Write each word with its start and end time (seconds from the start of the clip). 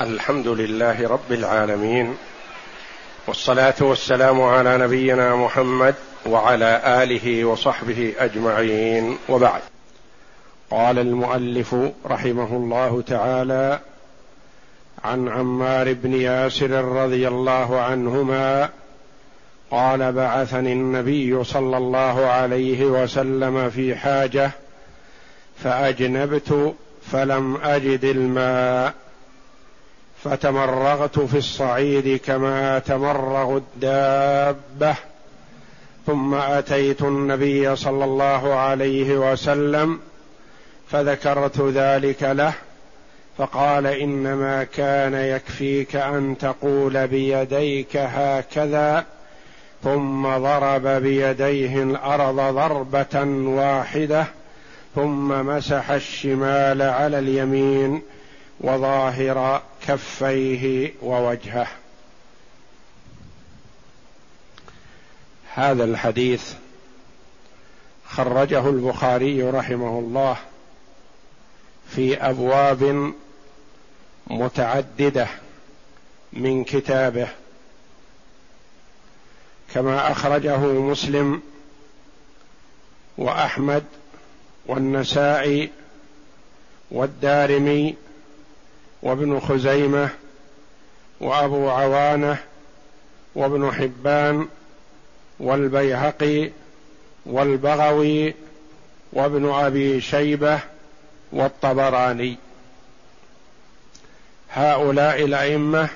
الحمد 0.00 0.48
لله 0.48 1.08
رب 1.08 1.32
العالمين 1.32 2.16
والصلاة 3.26 3.74
والسلام 3.80 4.42
على 4.42 4.78
نبينا 4.78 5.36
محمد 5.36 5.94
وعلى 6.26 6.80
آله 7.02 7.44
وصحبه 7.44 8.14
أجمعين 8.18 9.18
وبعد. 9.28 9.60
قال 10.70 10.98
المؤلف 10.98 11.76
رحمه 12.06 12.56
الله 12.56 13.02
تعالى 13.06 13.80
عن 15.04 15.28
عمار 15.28 15.92
بن 15.92 16.14
ياسر 16.14 16.84
رضي 16.84 17.28
الله 17.28 17.80
عنهما 17.80 18.68
قال 19.70 20.12
بعثني 20.12 20.72
النبي 20.72 21.44
صلى 21.44 21.76
الله 21.76 22.26
عليه 22.26 22.84
وسلم 22.84 23.70
في 23.70 23.96
حاجة 23.96 24.50
فأجنبت 25.64 26.74
فلم 27.12 27.56
أجد 27.56 28.04
الماء. 28.04 29.03
فتمرغت 30.24 31.18
في 31.18 31.38
الصعيد 31.38 32.20
كما 32.20 32.78
تمرغ 32.78 33.56
الدابة. 33.56 34.94
ثم 36.06 36.34
آتيت 36.34 37.02
النبي 37.02 37.76
صلى 37.76 38.04
الله 38.04 38.54
عليه 38.54 39.32
وسلم 39.32 40.00
فذكرت 40.90 41.60
ذلك 41.60 42.22
له 42.22 42.52
فقال 43.38 43.86
إنما 43.86 44.64
كان 44.64 45.14
يكفيك 45.14 45.96
أن 45.96 46.38
تقول 46.38 47.06
بيديك 47.06 47.96
هكذا 47.96 49.04
ثم 49.84 50.26
ضرب 50.26 50.86
بيديه 50.86 51.82
الأرض 51.82 52.36
ضربة 52.36 53.24
واحدة 53.46 54.26
ثم 54.94 55.46
مسح 55.46 55.90
الشمال 55.90 56.82
على 56.82 57.18
اليمين. 57.18 58.02
وظاهر 58.64 59.62
كفيه 59.86 60.92
ووجهه. 61.02 61.66
هذا 65.54 65.84
الحديث 65.84 66.54
خرجه 68.06 68.68
البخاري 68.68 69.42
رحمه 69.42 69.98
الله 69.98 70.36
في 71.90 72.16
أبواب 72.16 73.12
متعددة 74.26 75.28
من 76.32 76.64
كتابه 76.64 77.28
كما 79.74 80.12
أخرجه 80.12 80.58
مسلم 80.58 81.42
وأحمد 83.18 83.84
والنسائي 84.66 85.70
والدارمي 86.90 87.96
وابن 89.04 89.40
خزيمة 89.40 90.10
وأبو 91.20 91.70
عوانة 91.70 92.38
وابن 93.34 93.72
حبان 93.72 94.48
والبيهقي 95.40 96.50
والبغوي 97.26 98.34
وابن 99.12 99.50
أبي 99.50 100.00
شيبة 100.00 100.60
والطبراني. 101.32 102.36
هؤلاء 104.50 105.24
الأئمة 105.24 105.88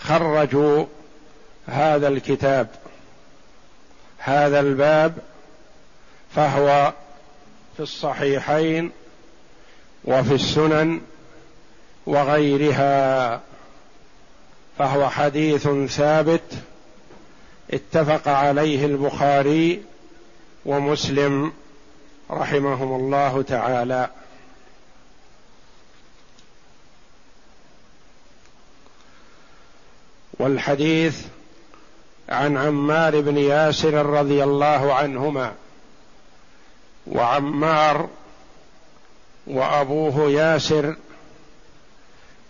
خرجوا 0.00 0.84
هذا 1.66 2.08
الكتاب 2.08 2.68
هذا 4.18 4.60
الباب 4.60 5.18
فهو 6.34 6.92
في 7.76 7.82
الصحيحين 7.82 8.90
وفي 10.04 10.34
السنن 10.34 11.00
وغيرها 12.06 13.40
فهو 14.78 15.10
حديث 15.10 15.68
ثابت 15.88 16.58
اتفق 17.70 18.28
عليه 18.28 18.86
البخاري 18.86 19.82
ومسلم 20.66 21.52
رحمهم 22.30 23.00
الله 23.00 23.42
تعالى. 23.42 24.10
والحديث 30.38 31.24
عن 32.28 32.56
عمار 32.56 33.20
بن 33.20 33.36
ياسر 33.36 34.06
رضي 34.06 34.44
الله 34.44 34.94
عنهما 34.94 35.52
وعمار 37.06 38.08
وأبوه 39.46 40.30
ياسر 40.30 40.96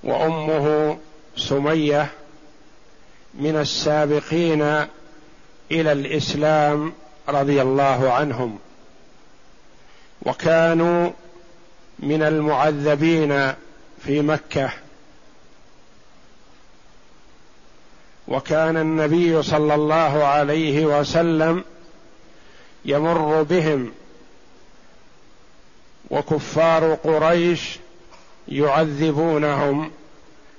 وأمه 0.02 0.98
سمية 1.36 2.10
من 3.34 3.56
السابقين 3.56 4.62
إلى 5.70 5.92
الإسلام 5.92 6.92
رضي 7.28 7.62
الله 7.62 8.12
عنهم. 8.12 8.58
وكانوا 10.22 11.10
من 11.98 12.22
المعذبين 12.22 13.52
في 14.04 14.20
مكة. 14.20 14.70
وكان 18.28 18.76
النبي 18.76 19.42
صلى 19.42 19.74
الله 19.74 20.24
عليه 20.24 20.86
وسلم 20.86 21.64
يمر 22.84 23.42
بهم. 23.42 23.92
وكفار 26.10 26.94
قريش 26.94 27.78
يعذبونهم 28.48 29.90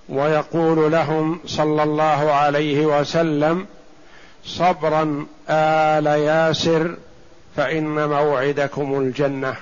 ويقول 0.10 0.92
لهم 0.92 1.40
صلى 1.46 1.84
الله 1.84 2.32
عليه 2.32 2.86
وسلم 2.86 3.66
صبرا 4.46 5.26
آل 5.50 6.06
ياسر 6.06 6.96
فإن 7.56 8.10
موعدكم 8.10 9.00
الجنة. 9.00 9.56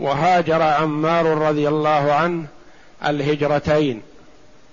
وهاجر 0.00 0.62
عمار 0.62 1.26
رضي 1.26 1.68
الله 1.68 2.12
عنه 2.12 2.46
الهجرتين. 3.06 4.02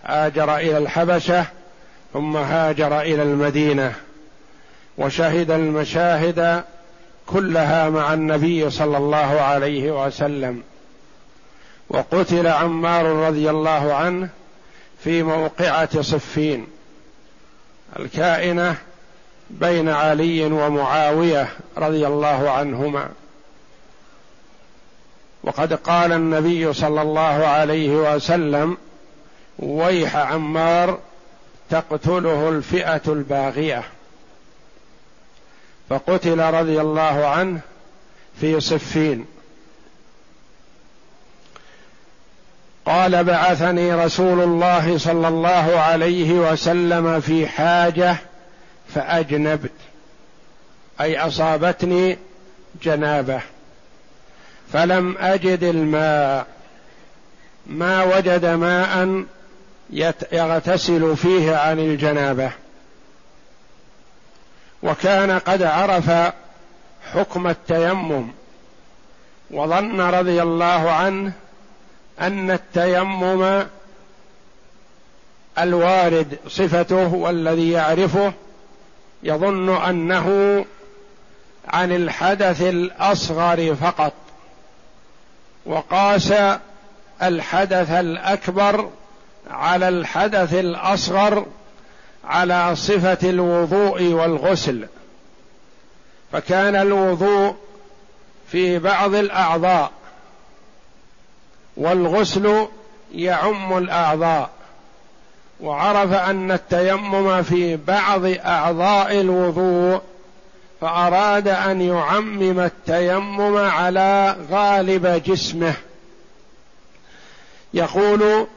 هاجر 0.03 0.57
إلى 0.57 0.77
الحبشة 0.77 1.45
ثم 2.13 2.37
هاجر 2.37 3.01
إلى 3.01 3.23
المدينة. 3.23 3.95
وشهد 4.97 5.51
المشاهد 5.51 6.63
كلها 7.27 7.89
مع 7.89 8.13
النبي 8.13 8.69
صلى 8.69 8.97
الله 8.97 9.41
عليه 9.41 10.05
وسلم. 10.05 10.63
وقتل 11.89 12.47
عمار 12.47 13.05
رضي 13.05 13.49
الله 13.49 13.93
عنه 13.93 14.29
في 15.03 15.23
موقعة 15.23 16.01
صفين. 16.01 16.67
الكائنة 17.99 18.75
بين 19.49 19.89
علي 19.89 20.45
ومعاوية 20.45 21.47
رضي 21.77 22.07
الله 22.07 22.49
عنهما. 22.49 23.09
وقد 25.43 25.73
قال 25.73 26.11
النبي 26.11 26.73
صلى 26.73 27.01
الله 27.01 27.47
عليه 27.47 27.89
وسلم 27.89 28.77
ويح 29.59 30.15
عمار 30.15 30.99
تقتله 31.69 32.49
الفئة 32.49 33.01
الباغية. 33.07 33.83
فقتل 35.89 36.39
رضي 36.39 36.81
الله 36.81 37.27
عنه 37.27 37.59
في 38.41 38.59
صفين. 38.59 39.25
قال 42.85 43.23
بعثني 43.23 43.93
رسول 43.93 44.41
الله 44.41 44.97
صلى 44.97 45.27
الله 45.27 45.79
عليه 45.79 46.33
وسلم 46.33 47.19
في 47.19 47.47
حاجة 47.47 48.17
فأجنبت 48.95 49.71
أي 51.01 51.19
أصابتني 51.19 52.17
جنابة 52.83 53.41
فلم 54.73 55.17
أجد 55.17 55.63
الماء. 55.63 56.47
ما 57.67 58.03
وجد 58.03 58.45
ماء 58.45 59.23
يغتسل 60.31 61.17
فيه 61.17 61.55
عن 61.55 61.79
الجنابة. 61.79 62.51
وكان 64.85 65.39
قد 65.39 65.63
عرف 65.63 66.11
حكم 67.13 67.47
التيمم. 67.47 68.27
وظن 69.51 70.01
رضي 70.01 70.41
الله 70.41 70.91
عنه 70.91 71.31
أن 72.21 72.51
التيمم 72.51 73.63
الوارد 75.59 76.39
صفته 76.47 77.13
والذي 77.13 77.71
يعرفه 77.71 78.33
يظن 79.23 79.75
أنه 79.75 80.65
عن 81.67 81.91
الحدث 81.91 82.61
الأصغر 82.61 83.75
فقط. 83.75 84.13
وقاس 85.65 86.33
الحدث 87.23 87.91
الأكبر 87.91 88.89
على 89.51 89.87
الحدث 89.87 90.53
الأصغر 90.53 91.45
على 92.27 92.75
صفة 92.75 93.29
الوضوء 93.29 94.03
والغسل. 94.03 94.87
فكان 96.31 96.75
الوضوء 96.75 97.55
في 98.51 98.79
بعض 98.79 99.15
الأعضاء 99.15 99.91
والغسل 101.77 102.67
يعم 103.15 103.77
الأعضاء. 103.77 104.49
وعرف 105.61 106.13
أن 106.13 106.51
التيمم 106.51 107.43
في 107.43 107.75
بعض 107.75 108.21
أعضاء 108.25 109.21
الوضوء 109.21 110.01
فأراد 110.81 111.47
أن 111.47 111.81
يعمم 111.81 112.59
التيمم 112.59 113.57
على 113.57 114.35
غالب 114.51 115.21
جسمه. 115.25 115.73
يقول 117.73 118.47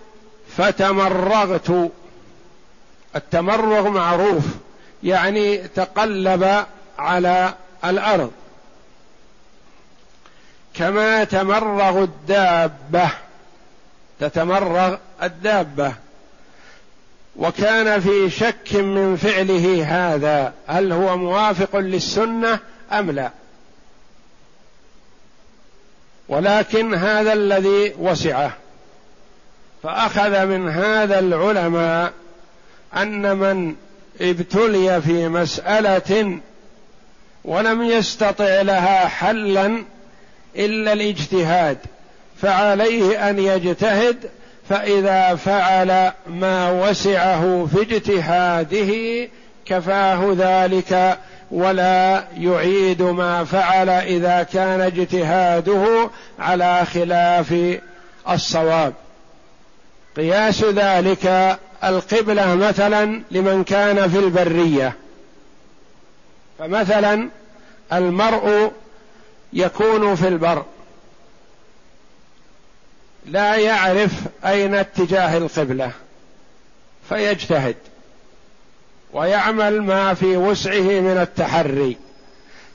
فتمرغت 0.56 1.90
التمرغ 3.18 3.88
معروف 3.88 4.44
يعني 5.02 5.58
تقلب 5.58 6.66
على 6.98 7.54
الأرض. 7.84 8.30
كما 10.74 11.24
تمرغ 11.24 12.02
الدابة 12.02 13.10
تتمرغ 14.20 14.96
الدابة. 15.22 15.92
وكان 17.36 18.00
في 18.00 18.30
شك 18.30 18.74
من 18.74 19.16
فعله 19.16 19.84
هذا 19.84 20.52
هل 20.66 20.92
هو 20.92 21.16
موافق 21.16 21.76
للسنة 21.76 22.58
أم 22.92 23.10
لا. 23.10 23.30
ولكن 26.28 26.94
هذا 26.94 27.32
الذي 27.32 27.94
وسعه 27.98 28.52
فأخذ 29.82 30.46
من 30.46 30.68
هذا 30.68 31.18
العلماء 31.18 32.12
أن 32.96 33.36
من 33.36 33.74
ابتلي 34.20 35.02
في 35.02 35.28
مسألة 35.28 36.38
ولم 37.44 37.82
يستطع 37.82 38.60
لها 38.60 39.08
حلا 39.08 39.84
إلا 40.56 40.92
الاجتهاد 40.92 41.78
فعليه 42.42 43.30
أن 43.30 43.38
يجتهد 43.38 44.16
فإذا 44.68 45.34
فعل 45.34 46.12
ما 46.26 46.70
وسعه 46.70 47.68
في 47.74 47.82
اجتهاده 47.82 49.28
كفاه 49.66 50.34
ذلك 50.38 51.18
ولا 51.50 52.24
يعيد 52.36 53.02
ما 53.02 53.44
فعل 53.44 53.88
إذا 53.88 54.42
كان 54.42 54.80
اجتهاده 54.80 56.10
على 56.38 56.86
خلاف 56.94 57.78
الصواب. 58.30 58.92
قياس 60.16 60.64
ذلك 60.64 61.58
القبلة 61.84 62.54
مثلا 62.54 63.22
لمن 63.30 63.64
كان 63.64 64.10
في 64.10 64.18
البرية. 64.18 64.96
فمثلا 66.58 67.28
المرء 67.92 68.72
يكون 69.52 70.14
في 70.14 70.28
البر. 70.28 70.64
لا 73.26 73.56
يعرف 73.56 74.12
أين 74.44 74.74
اتجاه 74.74 75.36
القبلة. 75.36 75.90
فيجتهد. 77.08 77.76
ويعمل 79.12 79.82
ما 79.82 80.14
في 80.14 80.36
وسعه 80.36 81.00
من 81.00 81.18
التحري. 81.22 81.96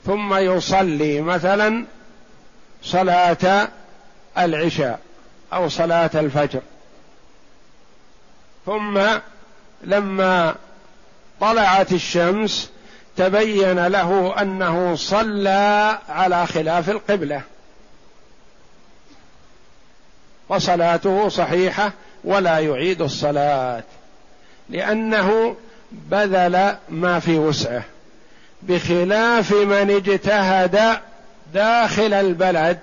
ثم 0.06 0.34
يصلي 0.34 1.20
مثلا 1.20 1.84
صلاة 2.82 3.68
العشاء 4.38 5.00
أو 5.52 5.68
صلاة 5.68 6.10
الفجر. 6.14 6.60
ثم 8.66 9.00
لما 9.82 10.54
طلعت 11.40 11.92
الشمس 11.92 12.70
تبين 13.16 13.86
له 13.86 14.34
أنه 14.42 14.96
صلى 14.96 15.98
على 16.08 16.46
خلاف 16.46 16.90
القبلة. 16.90 17.42
وصلاته 20.48 21.28
صحيحة 21.28 21.92
ولا 22.24 22.58
يعيد 22.58 23.02
الصلاة 23.02 23.82
لأنه 24.70 25.56
بذل 25.92 26.76
ما 26.88 27.20
في 27.20 27.38
وسعه 27.38 27.84
بخلاف 28.62 29.52
من 29.52 29.90
اجتهد 29.90 30.98
داخل 31.54 32.14
البلد 32.14 32.78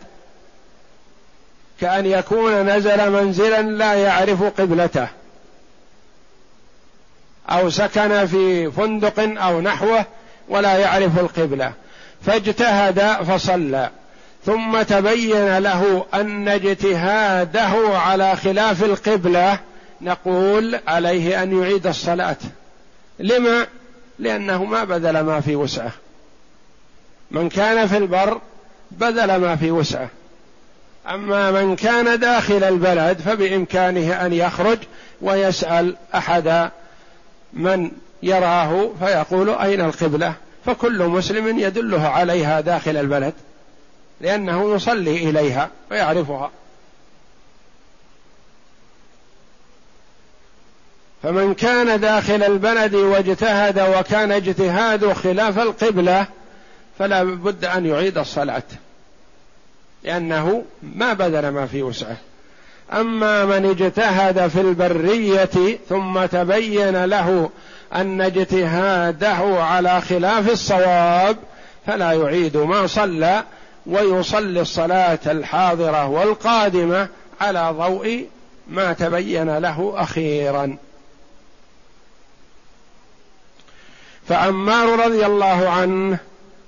كأن 1.81 2.05
يكون 2.05 2.69
نزل 2.69 3.11
منزلا 3.11 3.61
لا 3.61 3.93
يعرف 3.93 4.43
قبلته. 4.43 5.07
أو 7.51 7.69
سكن 7.69 8.25
في 8.25 8.71
فندق 8.71 9.19
أو 9.19 9.61
نحوه 9.61 10.05
ولا 10.49 10.77
يعرف 10.77 11.19
القبلة. 11.19 11.73
فاجتهد 12.25 13.23
فصلى. 13.23 13.89
ثم 14.45 14.81
تبين 14.81 15.57
له 15.57 16.05
أن 16.13 16.47
اجتهاده 16.47 17.97
على 17.97 18.35
خلاف 18.35 18.83
القبلة 18.83 19.59
نقول 20.01 20.79
عليه 20.87 21.43
أن 21.43 21.61
يعيد 21.61 21.87
الصلاة. 21.87 22.37
لما؟ 23.19 23.67
لأنه 24.19 24.63
ما 24.63 24.83
بذل 24.83 25.19
ما 25.19 25.39
في 25.39 25.55
وسعة. 25.55 25.91
من 27.31 27.49
كان 27.49 27.87
في 27.87 27.97
البر 27.97 28.41
بذل 28.91 29.35
ما 29.35 29.55
في 29.55 29.71
وسعة. 29.71 30.09
أما 31.09 31.51
من 31.51 31.75
كان 31.75 32.19
داخل 32.19 32.63
البلد 32.63 33.19
فبإمكانه 33.19 34.25
أن 34.25 34.33
يخرج 34.33 34.77
ويسأل 35.21 35.95
أحد 36.15 36.69
من 37.53 37.91
يراه 38.23 38.89
فيقول 38.99 39.49
أين 39.49 39.81
القبلة؟ 39.81 40.33
فكل 40.65 41.03
مسلم 41.03 41.59
يدله 41.59 42.07
عليها 42.07 42.61
داخل 42.61 42.97
البلد 42.97 43.33
لأنه 44.21 44.75
يصلي 44.75 45.29
إليها 45.29 45.69
ويعرفها 45.91 46.51
فمن 51.23 51.53
كان 51.53 51.99
داخل 51.99 52.43
البلد 52.43 52.95
واجتهد 52.95 53.79
وكان 53.79 54.31
اجتهاده 54.31 55.13
خلاف 55.13 55.59
القبلة 55.59 56.27
فلا 56.99 57.23
بد 57.23 57.65
أن 57.65 57.85
يعيد 57.85 58.17
الصلاة 58.17 58.63
لأنه 60.03 60.63
ما 60.83 61.13
بذل 61.13 61.49
ما 61.49 61.65
في 61.65 61.83
وسعة. 61.83 62.17
أما 62.93 63.45
من 63.45 63.65
اجتهد 63.65 64.47
في 64.47 64.61
البرية 64.61 65.79
ثم 65.89 66.25
تبين 66.25 67.05
له 67.05 67.49
أن 67.93 68.21
اجتهاده 68.21 69.63
على 69.63 70.01
خلاف 70.01 70.49
الصواب 70.49 71.37
فلا 71.87 72.11
يعيد 72.11 72.57
ما 72.57 72.87
صلى 72.87 73.43
ويصلي 73.85 74.61
الصلاة 74.61 75.19
الحاضرة 75.25 76.07
والقادمة 76.07 77.07
على 77.41 77.75
ضوء 77.77 78.27
ما 78.67 78.93
تبين 78.93 79.57
له 79.57 79.93
أخيرا. 79.95 80.77
فعمار 84.27 85.05
رضي 85.05 85.25
الله 85.25 85.69
عنه 85.69 86.17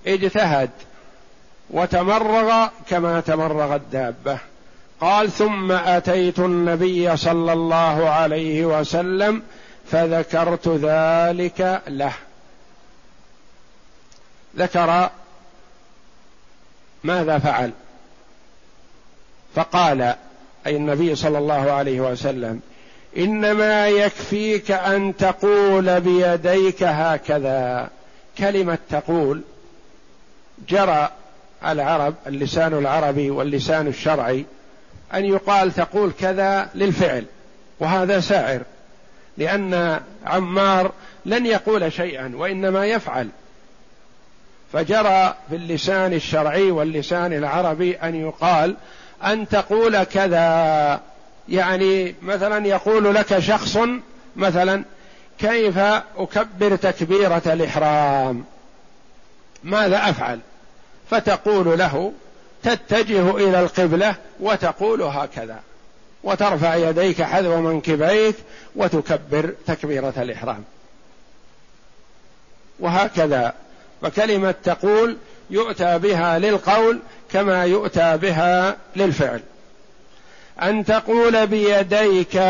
اجتهد 0.07 0.69
وتمرغ 1.69 2.67
كما 2.89 3.19
تمرغ 3.19 3.75
الدابة. 3.75 4.52
قال 5.01 5.31
ثم 5.31 5.71
أتيت 5.71 6.39
النبي 6.39 7.17
صلى 7.17 7.53
الله 7.53 8.09
عليه 8.09 8.65
وسلم 8.65 9.41
فذكرت 9.91 10.67
ذلك 10.67 11.81
له. 11.87 12.13
ذكر 14.57 15.09
ماذا 17.03 17.39
فعل؟ 17.39 17.71
فقال 19.55 20.15
أي 20.67 20.75
النبي 20.75 21.15
صلى 21.15 21.37
الله 21.37 21.71
عليه 21.71 22.01
وسلم 22.01 22.61
إنما 23.17 23.87
يكفيك 23.87 24.71
أن 24.71 25.17
تقول 25.17 26.01
بيديك 26.01 26.83
هكذا. 26.83 27.89
كلمة 28.37 28.77
تقول 28.89 29.41
جرى 30.69 31.09
العرب 31.65 32.15
اللسان 32.27 32.73
العربي 32.73 33.29
واللسان 33.29 33.87
الشرعي 33.87 34.45
أن 35.13 35.25
يقال 35.25 35.71
تقول 35.71 36.11
كذا 36.19 36.69
للفعل 36.75 37.25
وهذا 37.79 38.19
سائر 38.19 38.61
لأن 39.37 39.99
عمار 40.25 40.91
لن 41.25 41.45
يقول 41.45 41.93
شيئا 41.93 42.31
وإنما 42.35 42.85
يفعل. 42.85 43.29
فجرى 44.73 45.35
في 45.49 45.55
اللسان 45.55 46.13
الشرعي 46.13 46.71
واللسان 46.71 47.33
العربي 47.33 47.95
أن 47.95 48.15
يقال 48.15 48.75
أن 49.23 49.47
تقول 49.47 50.03
كذا 50.03 51.01
يعني 51.49 52.15
مثلا 52.21 52.67
يقول 52.67 53.15
لك 53.15 53.39
شخص 53.39 53.77
مثلا 54.35 54.83
كيف 55.39 55.77
أكبر 56.17 56.75
تكبيرة 56.75 57.41
الإحرام؟ 57.45 58.43
ماذا 59.63 60.09
أفعل؟ 60.09 60.39
فتقول 61.09 61.79
له 61.79 62.13
تتجه 62.63 63.37
إلى 63.37 63.59
القبلة 63.59 64.15
وتقول 64.39 65.01
هكذا. 65.01 65.59
وترفع 66.23 66.75
يديك 66.75 67.21
حذو 67.21 67.61
منكبيك 67.61 68.35
وتكبر 68.75 69.53
تكبيرة 69.67 70.13
الإحرام. 70.17 70.63
وهكذا. 72.79 73.53
فكلمة 74.01 74.55
تقول 74.63 75.17
يؤتى 75.49 75.99
بها 75.99 76.39
للقول 76.39 76.99
كما 77.31 77.65
يؤتى 77.65 78.17
بها 78.17 78.77
للفعل. 78.95 79.41
أن 80.61 80.85
تقول 80.85 81.47
بيديك 81.47 82.41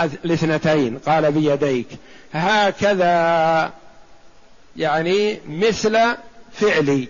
الاثنتين 0.00 0.98
قال 0.98 1.32
بيديك. 1.32 1.88
هكذا. 2.32 3.72
يعني 4.76 5.40
مثل 5.48 5.98
فعلي. 6.52 7.08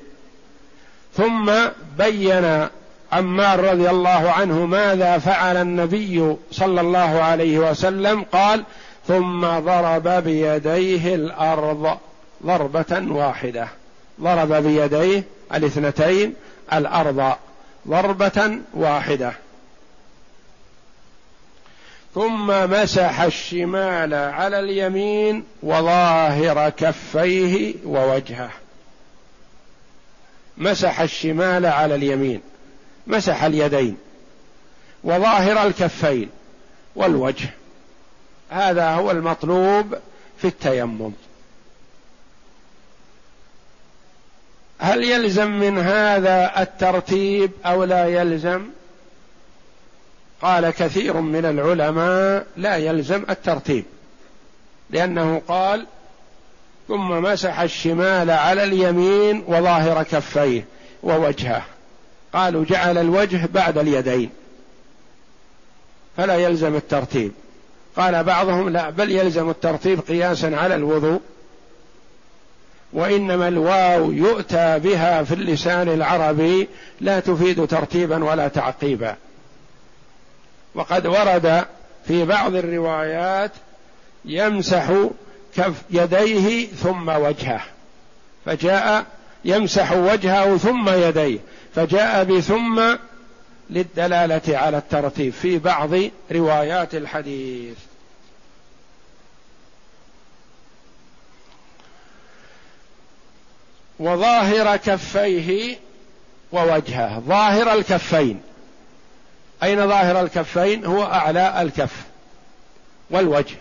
ثم 1.21 1.53
بين 1.99 2.69
عمار 3.13 3.61
رضي 3.61 3.91
الله 3.91 4.31
عنه 4.31 4.67
ماذا 4.67 5.19
فعل 5.19 5.57
النبي 5.57 6.37
صلى 6.51 6.81
الله 6.81 7.23
عليه 7.23 7.59
وسلم؟ 7.59 8.23
قال 8.23 8.65
ثم 9.09 9.41
ضرب 9.41 10.09
بيديه 10.09 11.15
الأرض 11.15 11.99
ضربة 12.47 13.13
واحدة. 13.13 13.69
ضرب 14.21 14.53
بيديه 14.53 15.25
الاثنتين 15.55 16.35
الأرض 16.73 17.33
ضربة 17.89 18.59
واحدة. 18.75 19.33
ثم 22.15 22.47
مسح 22.47 23.21
الشمال 23.21 24.15
على 24.15 24.61
اليمين 24.61 25.45
وظاهر 25.63 26.69
كفيه 26.71 27.75
ووجهه. 27.85 28.51
مسح 30.61 31.01
الشمال 31.01 31.67
على 31.67 31.95
اليمين 31.95 32.41
مسح 33.07 33.43
اليدين 33.43 33.97
وظاهر 35.05 35.67
الكفين 35.67 36.31
والوجه. 36.97 37.51
هذا 38.51 38.91
هو 38.91 39.11
المطلوب 39.11 39.95
في 40.39 40.49
التيمم. 40.49 41.13
هل 44.79 45.05
يلزم 45.05 45.51
من 45.51 45.79
هذا 45.79 46.63
الترتيب 46.63 47.51
أو 47.67 47.85
لا 47.85 48.07
يلزم؟ 48.07 48.63
قال 50.43 50.71
كثير 50.71 51.21
من 51.21 51.45
العلماء 51.45 52.47
لا 52.57 52.77
يلزم 52.77 53.25
الترتيب 53.31 53.85
لأنه 54.91 55.43
قال 55.49 55.87
ثم 56.91 57.09
مسح 57.09 57.61
الشمال 57.61 58.31
على 58.31 58.65
اليمين 58.65 59.45
وظاهر 59.47 60.03
كفيه 60.03 60.65
ووجهه. 61.03 61.63
قالوا 62.33 62.65
جعل 62.65 62.99
الوجه 62.99 63.49
بعد 63.55 63.79
اليدين. 63.79 64.31
فلا 66.17 66.35
يلزم 66.35 66.77
الترتيب. 66.77 67.33
قال 67.97 68.25
بعضهم 68.25 68.69
لا 68.69 68.91
بل 68.91 69.11
يلزم 69.11 69.51
الترتيب 69.51 70.01
قياسا 70.01 70.47
على 70.47 70.75
الوضوء. 70.75 71.21
وإنما 72.93 73.49
الواو 73.49 74.11
يؤتى 74.11 74.79
بها 74.79 75.23
في 75.23 75.35
اللسان 75.35 75.89
العربي 75.89 76.69
لا 77.01 77.21
تفيد 77.21 77.67
ترتيبا 77.67 78.25
ولا 78.25 78.49
تعقيبا. 78.49 79.17
وقد 80.75 81.07
ورد 81.07 81.65
في 82.07 82.25
بعض 82.25 82.55
الروايات 82.55 83.53
يمسح 84.25 84.93
كف 85.57 85.83
يديه 85.91 86.67
ثم 86.67 87.09
وجهه. 87.09 87.61
فجاء 88.47 89.07
يمسح 89.45 89.93
وجهه 89.93 90.57
ثم 90.57 90.89
يديه. 90.89 91.39
فجاء 91.75 92.25
بثم 92.25 92.97
للدلالة 93.71 94.59
على 94.59 94.77
الترتيب 94.79 95.33
في 95.33 95.59
بعض 95.59 95.91
روايات 96.33 96.95
الحديث. 96.95 97.77
وظاهر 103.99 104.77
كفيه 104.77 105.79
ووجهه. 106.53 107.19
ظاهر 107.21 107.73
الكفين. 107.73 108.43
أين 109.63 109.89
ظاهر 109.89 110.21
الكفين؟ 110.21 110.85
هو 110.85 111.03
أعلى 111.05 111.63
الكف 111.63 112.05
والوجه. 113.11 113.57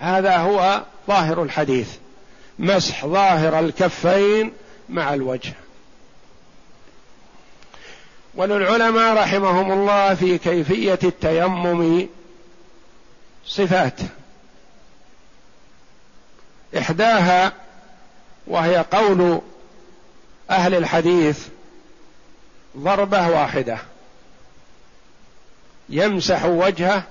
هذا 0.00 0.36
هو 0.36 0.82
ظاهر 1.08 1.42
الحديث. 1.42 1.88
مسح 2.58 3.06
ظاهر 3.06 3.58
الكفين 3.58 4.52
مع 4.88 5.14
الوجه. 5.14 5.52
وللعلماء 8.34 9.16
رحمهم 9.16 9.72
الله 9.72 10.14
في 10.14 10.38
كيفية 10.38 10.98
التيمم 11.04 12.08
صفات. 13.46 14.00
إحداها 16.78 17.52
وهي 18.46 18.84
قول 18.92 19.40
أهل 20.50 20.74
الحديث 20.74 21.46
ضربة 22.76 23.28
واحدة. 23.28 23.78
يمسح 25.88 26.44
وجهه 26.44 27.02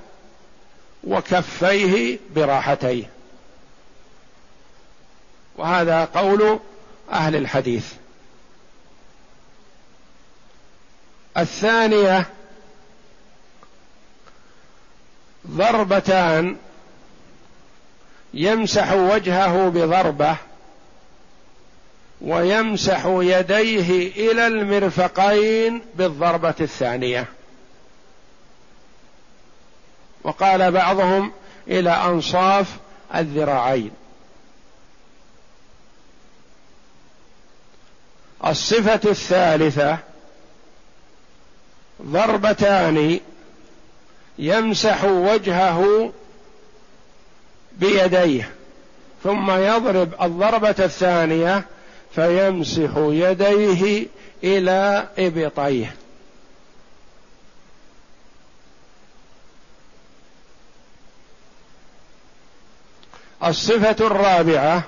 وكفيه 1.04 2.20
براحتيه. 2.36 3.10
وهذا 5.58 6.06
قول 6.06 6.60
أهل 7.12 7.36
الحديث. 7.36 7.94
الثانية 11.38 12.26
ضربتان 15.48 16.58
يمسح 18.34 18.92
وجهه 18.92 19.70
بضربة 19.70 20.36
ويمسح 22.22 23.06
يديه 23.06 24.12
إلى 24.32 24.48
المرفقين 24.48 25.82
بالضربة 25.96 26.56
الثانية. 26.62 27.28
وقال 30.30 30.72
بعضهم 30.72 31.32
إلى 31.68 31.90
أنصاف 31.90 32.68
الذراعين. 33.16 33.92
الصفة 38.46 39.10
الثالثة 39.10 39.98
ضربتان 42.02 43.20
يمسح 44.40 45.04
وجهه 45.04 46.12
بيديه 47.78 48.52
ثم 49.24 49.52
يضرب 49.52 50.14
الضربة 50.22 50.76
الثانية 50.80 51.66
فيمسح 52.16 52.92
يديه 52.98 54.08
إلى 54.44 55.08
إبطيه. 55.18 55.96
الصفة 63.44 64.08
الرابعة 64.08 64.84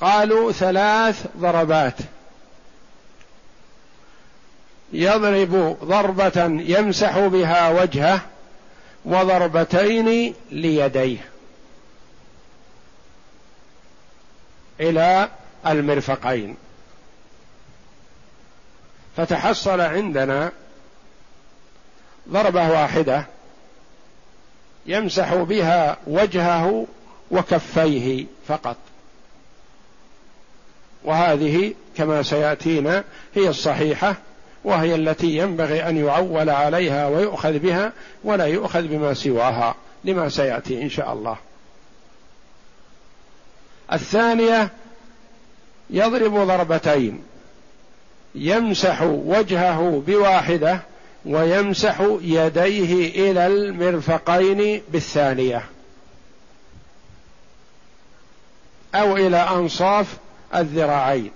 قالوا 0.00 0.52
ثلاث 0.52 1.26
ضربات. 1.36 1.94
يضرب 4.92 5.78
ضربة 5.84 6.44
يمسح 6.66 7.18
بها 7.18 7.70
وجهه 7.82 8.20
وضربتين 9.04 10.34
ليديه. 10.50 11.18
إلى 14.80 15.28
المرفقين. 15.66 16.56
فتحصل 19.16 19.80
عندنا 19.80 20.52
ضربة 22.28 22.70
واحدة 22.70 23.26
يمسح 24.88 25.34
بها 25.34 25.96
وجهه 26.06 26.86
وكفيه 27.30 28.26
فقط. 28.48 28.76
وهذه 31.04 31.74
كما 31.96 32.22
سيأتينا 32.22 33.04
هي 33.34 33.48
الصحيحة 33.48 34.16
وهي 34.64 34.94
التي 34.94 35.36
ينبغي 35.36 35.88
أن 35.88 35.96
يعول 35.96 36.50
عليها 36.50 37.08
ويؤخذ 37.08 37.58
بها 37.58 37.92
ولا 38.24 38.44
يؤخذ 38.44 38.82
بما 38.82 39.14
سواها 39.14 39.74
لما 40.04 40.28
سيأتي 40.28 40.82
إن 40.82 40.90
شاء 40.90 41.12
الله. 41.12 41.36
الثانية 43.92 44.70
يضرب 45.90 46.34
ضربتين 46.34 47.22
يمسح 48.34 49.02
وجهه 49.02 50.02
بواحدة 50.06 50.80
ويمسح 51.28 52.00
يديه 52.22 53.30
إلى 53.30 53.46
المرفقين 53.46 54.82
بالثانية. 54.88 55.64
أو 58.94 59.16
إلى 59.16 59.36
أنصاف 59.36 60.16
الذراعين. 60.54 61.30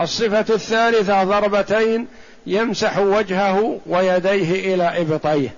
الصفة 0.00 0.54
الثالثة 0.54 1.24
ضربتين 1.24 2.08
يمسح 2.46 2.98
وجهه 2.98 3.80
ويديه 3.86 4.74
إلى 4.74 5.00
إبطيه. 5.00 5.54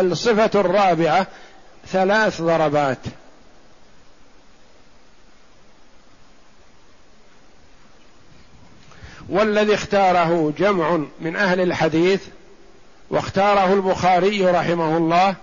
الصفة 0.00 0.60
الرابعة 0.60 1.26
ثلاث 1.86 2.42
ضربات. 2.42 2.98
والذي 9.28 9.74
اختاره 9.74 10.52
جمع 10.58 11.00
من 11.20 11.36
أهل 11.36 11.60
الحديث 11.60 12.22
واختاره 13.10 13.72
البخاري 13.72 14.46
رحمه 14.46 14.96
الله 14.96 15.34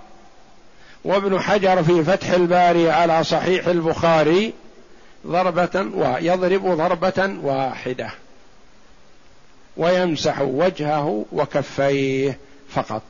وابن 1.03 1.39
حجر 1.39 1.83
في 1.83 2.03
فتح 2.03 2.29
الباري 2.29 2.89
على 2.89 3.23
صحيح 3.23 3.67
البخاري 3.67 4.53
ضربة 5.27 5.85
ويضرب 5.95 6.77
ضربة 6.77 7.37
واحدة 7.43 8.09
ويمسح 9.77 10.41
وجهه 10.41 11.25
وكفيه 11.31 12.37
فقط. 12.69 13.01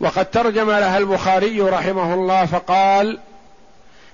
وقد 0.00 0.30
ترجم 0.30 0.70
لها 0.70 0.98
البخاري 0.98 1.60
رحمه 1.60 2.14
الله 2.14 2.46
فقال 2.46 3.18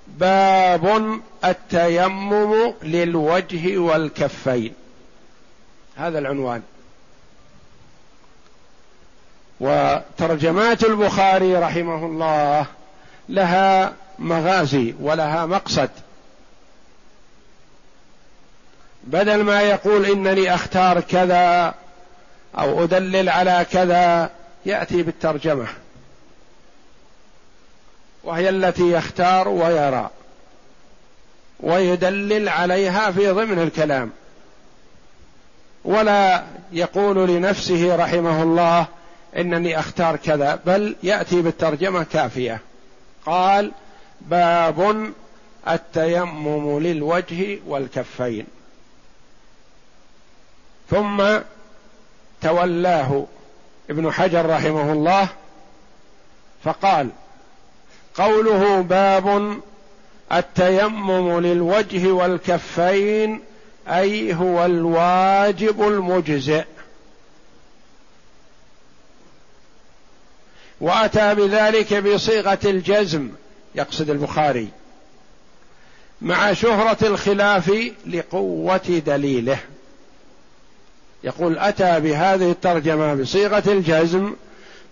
باب 0.09 1.21
التيمم 1.45 2.73
للوجه 2.83 3.79
والكفين. 3.79 4.75
هذا 5.97 6.19
العنوان. 6.19 6.63
وترجمات 9.61 10.85
البخاري 10.85 11.57
رحمه 11.57 12.07
الله 12.07 12.67
لها 13.29 13.93
مغازي 14.19 14.95
ولها 15.01 15.47
مقصد. 15.47 15.91
بدل 19.05 19.43
ما 19.43 19.61
يقول 19.61 20.07
إنني 20.07 20.55
أختار 20.55 21.01
كذا 21.01 21.75
أو 22.59 22.85
أدلل 22.85 23.29
على 23.29 23.67
كذا 23.73 24.31
يأتي 24.67 25.03
بالترجمة. 25.03 25.67
وهي 28.27 28.49
التي 28.49 28.93
يختار 28.93 29.49
ويرى 29.49 30.11
ويدلل 31.61 32.49
عليها 32.49 33.11
في 33.11 33.31
ضمن 33.31 33.59
الكلام. 33.59 34.11
ولا 35.85 36.45
يقول 36.73 37.29
لنفسه 37.29 37.97
رحمه 37.97 38.43
الله 38.43 38.87
إنني 39.37 39.79
أختار 39.79 40.17
كذا 40.17 40.61
بل 40.67 40.97
يأتي 41.03 41.43
بالترجمة 41.43 42.07
كافية. 42.13 42.61
قال 43.27 43.73
باب 44.21 45.13
التيمم 45.69 46.79
للوجه 46.79 47.59
والكفين. 47.67 48.47
ثم 50.91 51.39
تولاه 52.43 53.27
ابن 53.91 54.13
حجر 54.13 54.51
رحمه 54.51 54.93
الله 54.93 55.29
فقال 56.65 57.09
قوله 58.17 58.81
باب 58.81 59.61
التيمم 60.33 61.41
للوجه 61.41 62.13
والكفين 62.13 63.41
أي 63.89 64.35
هو 64.35 64.65
الواجب 64.65 65.83
المجزئ. 65.83 66.65
وأتى 70.81 71.35
بذلك 71.35 71.95
بصيغة 71.95 72.59
الجزم 72.65 73.29
يقصد 73.75 74.11
البخاري 74.11 74.69
مع 76.23 76.53
شهرة 76.53 77.07
الخلاف 77.07 77.73
لقوة 78.07 79.03
دليله. 79.07 79.59
يقول 81.25 81.59
أتى 81.59 82.01
بهذه 82.01 82.51
الترجمة 82.51 83.15
بصيغة 83.15 83.63
الجزم 83.67 84.35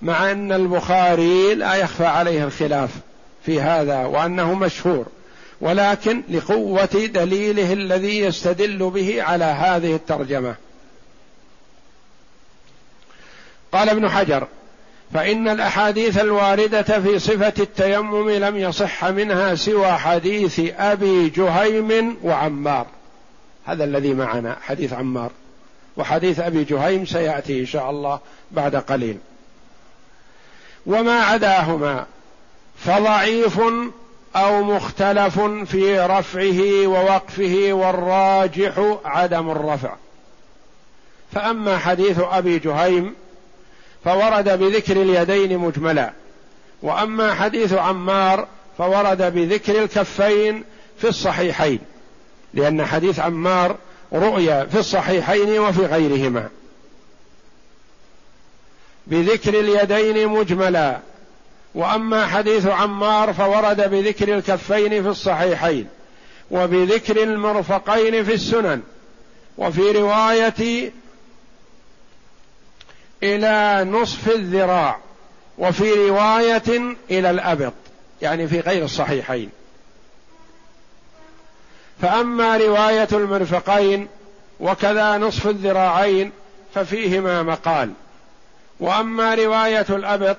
مع 0.02 0.31
أن 0.31 0.52
البخاري 0.52 1.54
لا 1.54 1.75
يخفى 1.75 2.07
عليه 2.07 2.45
الخلاف. 2.45 2.90
في 3.46 3.60
هذا 3.60 4.04
وأنه 4.04 4.54
مشهور 4.54 5.06
ولكن 5.60 6.22
لقوة 6.28 7.08
دليله 7.14 7.73
الذي 7.73 8.19
يستدل 8.19 8.90
به 8.90 9.23
على 9.23 9.45
هذه 9.45 9.95
الترجمة. 9.95 10.54
قال 13.73 13.88
ابن 13.88 14.08
حجر 14.08 14.47
فإن 15.14 15.49
الأحاديث 15.49 16.19
الواردة 16.19 16.82
في 16.82 17.19
صفة 17.19 17.52
التيمم 17.58 18.30
لم 18.30 18.56
يصح 18.56 19.04
منها 19.04 19.54
سوى 19.54 19.92
حديث 19.92 20.60
أبي 20.78 21.28
جهيم 21.28 22.16
وعمار. 22.23 22.86
هذا 23.64 23.84
الذي 23.84 24.14
معنا 24.14 24.56
حديث 24.62 24.92
عمار. 24.92 25.30
وحديث 25.97 26.40
أبي 26.40 26.64
جهيم 26.64 27.06
سيأتي 27.06 27.60
إن 27.60 27.66
شاء 27.66 27.90
الله 27.90 28.21
بعد 28.50 28.76
قليل. 28.76 29.19
وما 30.86 31.21
عداهما 31.21 32.06
فضعيف 32.84 33.60
أو 34.36 34.62
مختلف 34.62 35.40
في 35.40 35.99
رفعه 36.00 36.86
ووقفه 36.86 37.68
والراجح 37.73 38.99
عدم 39.04 39.50
الرفع. 39.50 39.94
فأما 41.32 41.78
حديث 41.78 42.18
أبي 42.18 42.58
جهيم 42.58 43.14
فورد 44.04 44.58
بذكر 44.58 45.02
اليدين 45.02 45.58
مجملا 45.58 46.12
وأما 46.82 47.34
حديث 47.34 47.73
عمار 47.73 48.47
فورد 48.78 49.34
بذكر 49.34 49.82
الكفين 49.82 50.64
في 50.99 51.08
الصحيحين 51.08 51.78
لأن 52.54 52.86
حديث 52.86 53.20
عمار 53.20 53.76
رؤيا 54.12 54.64
في 54.64 54.78
الصحيحين 54.78 55.58
وفي 55.58 55.86
غيرهما. 55.86 56.49
بذكر 59.06 59.60
اليدين 59.60 60.28
مجملا 60.28 60.99
وأما 61.75 62.26
حديث 62.26 62.67
عمار 62.67 63.32
فورد 63.32 63.91
بذكر 63.91 64.34
الكفين 64.34 65.02
في 65.02 65.08
الصحيحين 65.08 65.89
وبذكر 66.50 67.23
المرفقين 67.23 68.25
في 68.25 68.34
السنن 68.34 68.82
وفي 69.58 69.80
رواية 69.80 70.93
إلى 73.23 73.84
نصف 73.91 74.28
الذراع 74.28 74.99
وفي 75.58 75.93
رواية 76.08 76.97
إلى 77.10 77.30
الأبط 77.30 77.73
يعني 78.23 78.49
في 78.49 78.60
غير 78.60 78.84
الصحيحين. 78.84 79.50
فأما 82.02 82.56
رواية 82.56 83.08
المرفقين 83.13 84.08
وكذا 84.60 85.19
نصف 85.19 85.47
الذراعين 85.47 86.32
ففيهما 86.75 87.43
مقال. 87.43 87.93
وأما 88.80 89.34
رواية 89.34 89.87
الأبط 89.91 90.37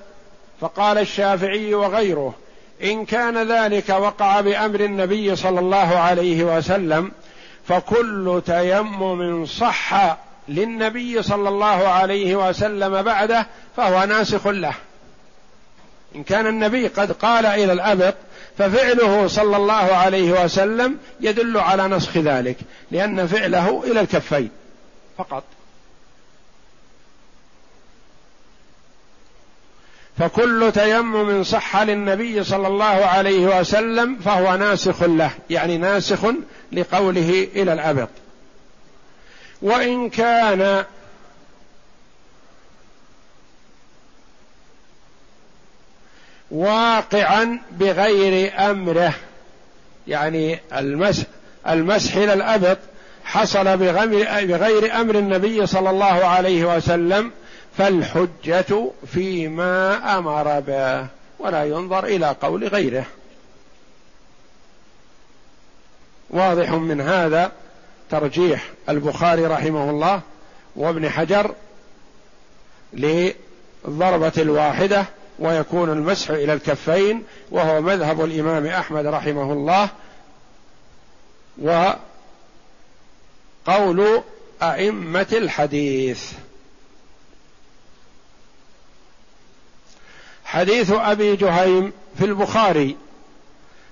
فقال 0.60 0.98
الشافعي 0.98 1.74
وغيره 1.74 2.34
إن 2.82 3.04
كان 3.04 3.52
ذلك 3.52 3.88
وقع 3.88 4.40
بأمر 4.40 4.80
النبي 4.80 5.36
صلى 5.36 5.60
الله 5.60 5.96
عليه 5.96 6.56
وسلم 6.56 7.12
فكل 7.68 8.42
تيمم 8.46 9.46
صح 9.46 10.16
للنبي 10.48 11.22
صلى 11.22 11.48
الله 11.48 11.88
عليه 11.88 12.48
وسلم 12.48 13.02
بعده 13.02 13.46
فهو 13.76 14.04
ناسخ 14.04 14.46
له. 14.46 14.74
إن 16.16 16.22
كان 16.22 16.46
النبي 16.46 16.86
قد 16.86 17.12
قال 17.12 17.46
إلى 17.46 17.72
الابط 17.72 18.14
ففعله 18.58 19.26
صلى 19.26 19.56
الله 19.56 19.74
عليه 19.74 20.44
وسلم 20.44 20.98
يدل 21.20 21.58
على 21.58 21.88
نسخ 21.88 22.16
ذلك 22.16 22.56
لأن 22.90 23.26
فعله 23.26 23.84
إلى 23.84 24.00
الكفين 24.00 24.50
فقط. 25.18 25.44
فكل 30.18 30.72
تيمم 30.74 31.44
صح 31.44 31.76
للنبي 31.82 32.44
صلى 32.44 32.68
الله 32.68 32.84
عليه 32.84 33.60
وسلم 33.60 34.16
فهو 34.16 34.56
ناسخ 34.56 35.02
له 35.02 35.30
يعني 35.50 35.78
ناسخ 35.78 36.26
لقوله 36.72 37.48
إلى 37.54 37.72
الابط 37.72 38.08
وإن 39.62 40.10
كان 40.10 40.84
واقعا 46.50 47.60
بغير 47.72 48.52
أمره 48.70 49.14
يعني 50.08 50.60
المسح 50.76 51.24
المسح 51.68 52.16
إلى 52.16 52.32
الابط 52.32 52.78
حصل 53.24 53.76
بغير 53.76 55.00
أمر 55.00 55.14
النبي 55.14 55.66
صلى 55.66 55.90
الله 55.90 56.26
عليه 56.26 56.76
وسلم 56.76 57.32
فالحجة 57.78 58.90
فيما 59.06 60.18
أمر 60.18 60.60
به 60.60 61.06
ولا 61.38 61.64
ينظر 61.64 62.04
إلى 62.04 62.36
قول 62.42 62.68
غيره. 62.68 63.06
واضح 66.30 66.70
من 66.70 67.00
هذا 67.00 67.52
ترجيح 68.10 68.70
البخاري 68.88 69.46
رحمه 69.46 69.90
الله 69.90 70.20
وابن 70.76 71.08
حجر 71.08 71.54
للضربة 72.92 74.32
الواحدة 74.38 75.04
ويكون 75.38 75.90
المسح 75.90 76.30
إلى 76.30 76.52
الكفين 76.52 77.24
وهو 77.50 77.80
مذهب 77.80 78.24
الإمام 78.24 78.66
أحمد 78.66 79.06
رحمه 79.06 79.52
الله. 79.52 79.88
وقول 83.68 84.22
أئمة 84.62 85.26
الحديث. 85.32 86.32
حديث 90.56 90.92
أبي 90.92 91.36
جهيم 91.36 91.92
في 92.18 92.24
البخاري. 92.24 92.96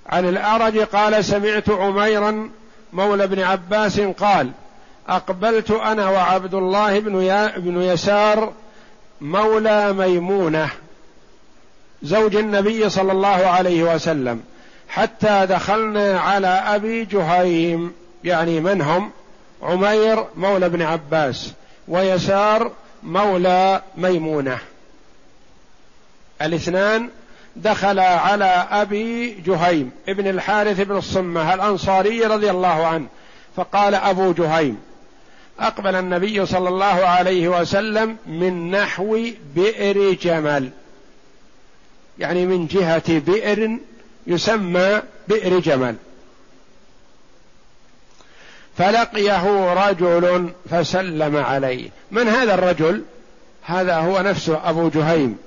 عن 0.06 0.28
الأعرج 0.28 0.78
قال 0.78 1.24
سمعت 1.24 1.70
عميرا 1.70 2.50
مولى 2.92 3.24
ابن 3.24 3.40
عباس 3.40 4.00
قال 4.00 4.50
أقبلت 5.08 5.70
أنا 5.70 6.10
وعبد 6.10 6.54
الله 6.54 6.98
بن, 6.98 7.12
بن 7.56 7.82
يسار 7.82 8.52
مولى 9.20 9.92
ميمونة 9.92 10.68
زوج 12.02 12.36
النبي 12.36 12.90
صلى 12.90 13.12
الله 13.12 13.46
عليه 13.46 13.94
وسلم 13.94 14.42
حتى 14.88 15.46
دخلنا 15.46 16.20
على 16.20 16.46
أبي 16.46 17.04
جهيم 17.04 17.92
يعني 18.24 18.60
من 18.60 18.82
هم؟ 18.82 19.10
عمير 19.62 20.24
مولى 20.36 20.66
ابن 20.66 20.82
عباس 20.82 21.52
ويسار 21.88 22.72
مولى 23.02 23.82
ميمونة. 23.96 24.58
الاثنان 26.46 27.08
دخل 27.56 27.98
على 27.98 28.66
أبي 28.70 29.30
جهيم 29.46 29.90
ابن 30.08 30.26
الحارث 30.26 30.80
بن 30.80 30.96
الصمة 30.96 31.54
الأنصاري 31.54 32.20
رضي 32.20 32.50
الله 32.50 32.86
عنه 32.86 33.06
فقال 33.56 33.94
أبو 33.94 34.32
جهيم 34.32 34.78
أقبل 35.60 35.94
النبي 35.94 36.46
صلى 36.46 36.68
الله 36.68 36.84
عليه 37.06 37.48
وسلم 37.48 38.16
من 38.26 38.70
نحو 38.70 39.20
بئر 39.54 40.12
جمل 40.12 40.70
يعني 42.18 42.46
من 42.46 42.66
جهة 42.66 43.18
بئر 43.18 43.78
يسمى 44.26 45.02
بئر 45.28 45.58
جمل. 45.58 45.96
فلقيه 48.78 49.72
رجل 49.88 50.50
فسلم 50.70 51.36
عليه. 51.36 51.88
من 52.10 52.28
هذا 52.28 52.54
الرجل؟ 52.54 53.02
هذا 53.62 53.96
هو 53.96 54.20
نفسه 54.20 54.70
أبو 54.70 54.88
جهيم. 54.88 55.38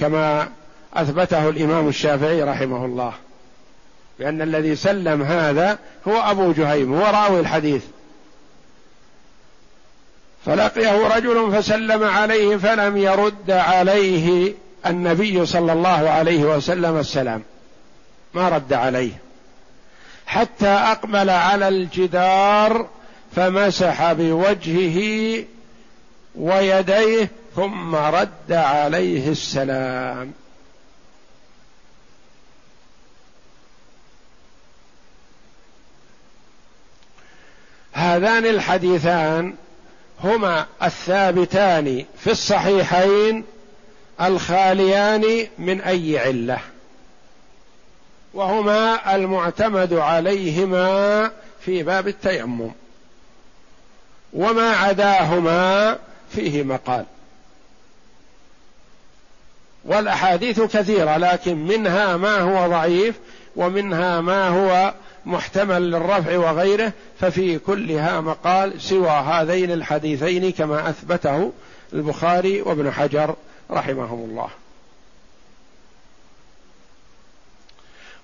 كما 0.00 0.48
أثبته 0.94 1.48
الإمام 1.48 1.88
الشافعي 1.88 2.42
رحمه 2.42 2.84
الله 2.84 3.12
بأن 4.18 4.42
الذي 4.42 4.76
سلم 4.76 5.22
هذا 5.22 5.78
هو 6.08 6.20
أبو 6.20 6.52
جهيم 6.52 6.94
هو 6.94 7.06
راوي 7.06 7.40
الحديث. 7.40 7.82
فلقيه 10.46 11.16
رجل 11.16 11.52
فسلم 11.52 12.04
عليه 12.04 12.56
فلم 12.56 12.96
يرد 12.96 13.50
عليه 13.50 14.52
النبي 14.86 15.46
صلى 15.46 15.72
الله 15.72 16.10
عليه 16.10 16.44
وسلم 16.44 16.98
السلام. 16.98 17.42
ما 18.34 18.48
رد 18.48 18.72
عليه. 18.72 19.12
حتى 20.26 20.68
أقبل 20.68 21.30
على 21.30 21.68
الجدار 21.68 22.86
فمسح 23.36 24.12
بوجهه 24.12 25.44
ويديه 26.34 27.30
ثم 27.56 27.94
رد 27.94 28.52
عليه 28.52 29.28
السلام. 29.28 30.32
هذان 37.92 38.46
الحديثان 38.46 39.54
هما 40.24 40.66
الثابتان 40.82 42.04
في 42.18 42.30
الصحيحين 42.30 43.44
الخاليان 44.20 45.46
من 45.58 45.80
أي 45.80 46.18
علة 46.18 46.58
وهما 48.34 49.14
المعتمد 49.14 49.92
عليهما 49.92 51.30
في 51.60 51.82
باب 51.82 52.08
التيمم 52.08 52.70
وما 54.32 54.70
عداهما 54.70 55.98
فيه 56.32 56.62
مقال. 56.62 57.04
والأحاديث 59.86 60.60
كثيرة 60.60 61.16
لكن 61.16 61.66
منها 61.66 62.16
ما 62.16 62.40
هو 62.40 62.70
ضعيف 62.70 63.14
ومنها 63.56 64.20
ما 64.20 64.48
هو 64.48 64.94
محتمل 65.26 65.90
للرفع 65.90 66.38
وغيره 66.38 66.92
ففي 67.20 67.58
كلها 67.58 68.20
مقال 68.20 68.80
سوى 68.80 69.10
هذين 69.10 69.70
الحديثين 69.70 70.52
كما 70.52 70.90
أثبته 70.90 71.52
البخاري 71.92 72.62
وابن 72.62 72.90
حجر 72.90 73.34
رحمهم 73.70 74.30
الله. 74.30 74.48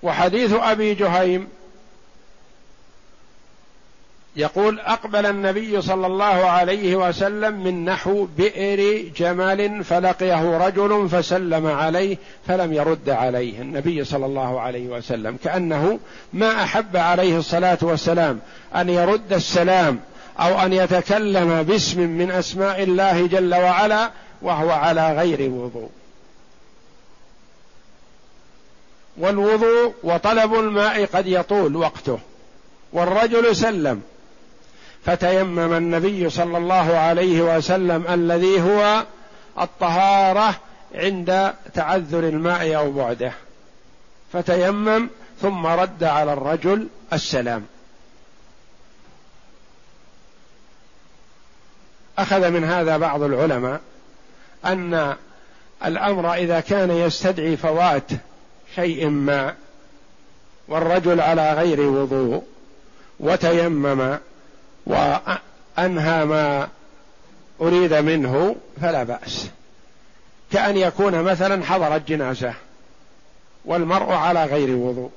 وحديث 0.03 0.53
أبي 0.53 0.93
جهيم 0.93 1.47
يقول 4.35 4.79
أقبل 4.79 5.25
النبي 5.25 5.81
صلى 5.81 6.07
الله 6.07 6.25
عليه 6.25 6.95
وسلم 6.95 7.63
من 7.63 7.85
نحو 7.85 8.27
بئر 8.37 9.09
جمال 9.17 9.83
فلقيه 9.83 10.57
رجل 10.57 11.09
فسلم 11.09 11.67
عليه 11.67 12.17
فلم 12.47 12.73
يرد 12.73 13.09
عليه 13.09 13.61
النبي 13.61 14.03
صلى 14.03 14.25
الله 14.25 14.61
عليه 14.61 14.87
وسلم 14.87 15.37
كأنه 15.43 15.99
ما 16.33 16.63
أحب 16.63 16.97
عليه 16.97 17.37
الصلاة 17.37 17.77
والسلام 17.81 18.39
أن 18.75 18.89
يرد 18.89 19.33
السلام 19.33 19.99
أو 20.39 20.59
أن 20.59 20.73
يتكلم 20.73 21.63
باسم 21.63 22.01
من 22.01 22.31
أسماء 22.31 22.83
الله 22.83 23.27
جل 23.27 23.55
وعلا 23.55 24.11
وهو 24.41 24.71
على 24.71 25.13
غير 25.13 25.51
وضوء. 25.51 25.89
والوضوء 29.17 29.93
وطلب 30.03 30.53
الماء 30.53 31.05
قد 31.05 31.27
يطول 31.27 31.75
وقته. 31.75 32.19
والرجل 32.93 33.55
سلم. 33.55 34.01
فتيمم 35.05 35.73
النبي 35.73 36.29
صلى 36.29 36.57
الله 36.57 36.97
عليه 36.97 37.57
وسلم 37.57 38.05
الذي 38.09 38.61
هو 38.61 39.05
الطهارة 39.59 40.55
عند 40.95 41.53
تعذر 41.73 42.19
الماء 42.19 42.75
أو 42.75 42.91
بعده. 42.91 43.31
فتيمم 44.33 45.09
ثم 45.41 45.65
رد 45.65 46.03
على 46.03 46.33
الرجل 46.33 46.87
السلام. 47.13 47.65
أخذ 52.17 52.49
من 52.49 52.63
هذا 52.63 52.97
بعض 52.97 53.21
العلماء 53.23 53.81
أن 54.65 55.15
الأمر 55.85 56.33
إذا 56.33 56.59
كان 56.59 56.91
يستدعي 56.91 57.57
فوات 57.57 58.11
شيء 58.75 59.09
ما 59.09 59.55
والرجل 60.67 61.21
على 61.21 61.53
غير 61.53 61.81
وضوء 61.81 62.43
وتيمم 63.19 64.17
وأنهى 64.85 66.25
ما 66.25 66.67
أريد 67.61 67.93
منه 67.93 68.55
فلا 68.81 69.03
بأس. 69.03 69.47
كأن 70.51 70.77
يكون 70.77 71.21
مثلا 71.21 71.65
حضرت 71.65 72.07
جنازة 72.07 72.53
والمرء 73.65 74.11
على 74.11 74.45
غير 74.45 74.75
وضوء 74.75 75.11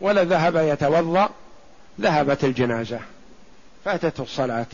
ولا 0.00 0.24
ذهب 0.24 0.56
يتوضأ 0.56 1.28
ذهبت 2.00 2.44
الجنازة 2.44 3.00
فاتته 3.84 4.22
الصلاة. 4.22 4.66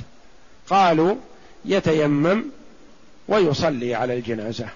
قالوا 0.71 1.15
يتيمم 1.65 2.45
ويصلي 3.29 3.95
على 3.95 4.15
الجنازة 4.15 4.69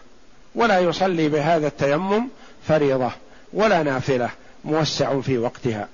ولا 0.55 0.79
يصلي 0.79 1.29
بهذا 1.29 1.67
التيمم 1.67 2.29
فريضة 2.69 3.11
ولا 3.53 3.83
نافلة 3.83 4.31
موسع 4.65 5.21
في 5.21 5.39
وقتها. 5.39 5.89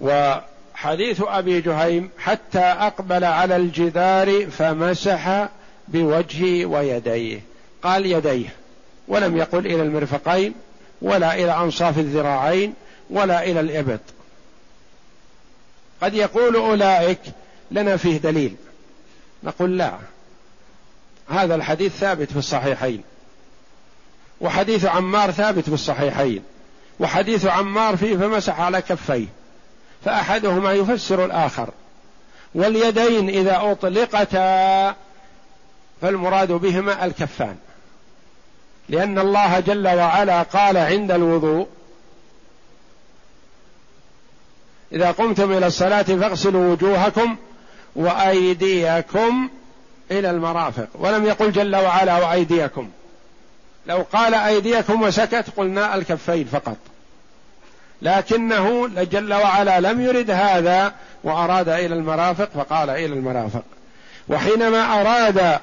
وحديث 0.00 1.22
أبي 1.26 1.60
جهيم 1.60 2.10
حتى 2.18 2.58
أقبل 2.58 3.24
على 3.24 3.56
الجدار 3.56 4.50
فمسح 4.50 5.48
بوجهه 5.88 6.66
ويديه. 6.66 7.40
قال 7.82 8.06
يديه 8.06 8.48
ولم 9.08 9.36
يقل 9.36 9.66
إلى 9.66 9.82
المرفقين 9.82 10.54
ولا 11.02 11.34
إلى 11.34 11.52
أنصاف 11.56 11.98
الذراعين 11.98 12.74
ولا 13.10 13.44
إلى 13.44 13.60
الإبط. 13.60 14.00
قد 16.02 16.14
يقول 16.14 16.56
أولئك 16.56 17.20
لنا 17.70 17.96
فيه 17.96 18.16
دليل. 18.16 18.56
نقول 19.42 19.78
لا 19.78 19.92
هذا 21.28 21.54
الحديث 21.54 21.96
ثابت 21.96 22.30
في 22.32 22.38
الصحيحين 22.38 23.02
وحديث 24.40 24.84
عمار 24.84 25.30
ثابت 25.30 25.64
في 25.64 25.74
الصحيحين 25.74 26.42
وحديث 27.00 27.46
عمار 27.46 27.96
فيه 27.96 28.16
فمسح 28.16 28.60
على 28.60 28.82
كفيه. 28.82 29.26
فأحدهما 30.04 30.72
يفسر 30.72 31.24
الآخر. 31.24 31.70
واليدين 32.54 33.28
إذا 33.28 33.58
أطلقتا 33.62 34.94
فالمراد 36.02 36.52
بهما 36.52 37.04
الكفان. 37.04 37.56
لأن 38.88 39.18
الله 39.18 39.60
جل 39.60 39.88
وعلا 39.88 40.42
قال 40.42 40.76
عند 40.76 41.10
الوضوء 41.10 41.66
إذا 44.92 45.10
قمتم 45.10 45.52
إلى 45.52 45.66
الصلاة 45.66 46.02
فاغسلوا 46.02 46.72
وجوهكم 46.72 47.36
وأيديكم 47.96 49.48
إلى 50.10 50.30
المرافق. 50.30 50.88
ولم 50.94 51.26
يقل 51.26 51.52
جل 51.52 51.76
وعلا 51.76 52.18
وأيديكم. 52.18 52.90
لو 53.86 54.04
قال 54.12 54.34
أيديكم 54.34 55.02
وسكت 55.02 55.44
قلنا 55.56 55.94
الكفين 55.94 56.44
فقط. 56.44 56.76
لكنه 58.02 58.88
جل 58.88 59.34
وعلا 59.34 59.80
لم 59.80 60.00
يرد 60.00 60.30
هذا 60.30 60.92
وأراد 61.24 61.68
إلى 61.68 61.94
المرافق 61.94 62.48
فقال 62.54 62.90
إلى 62.90 63.14
المرافق. 63.14 63.62
وحينما 64.28 65.00
أراد 65.00 65.58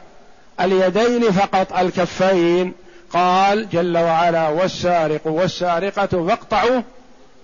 اليدين 0.61 1.31
فقط 1.31 1.73
الكفين 1.73 2.73
قال 3.13 3.69
جل 3.69 3.97
وعلا 3.97 4.47
والسارق 4.47 5.27
والسارقة 5.27 6.27
فاقطعوا 6.27 6.81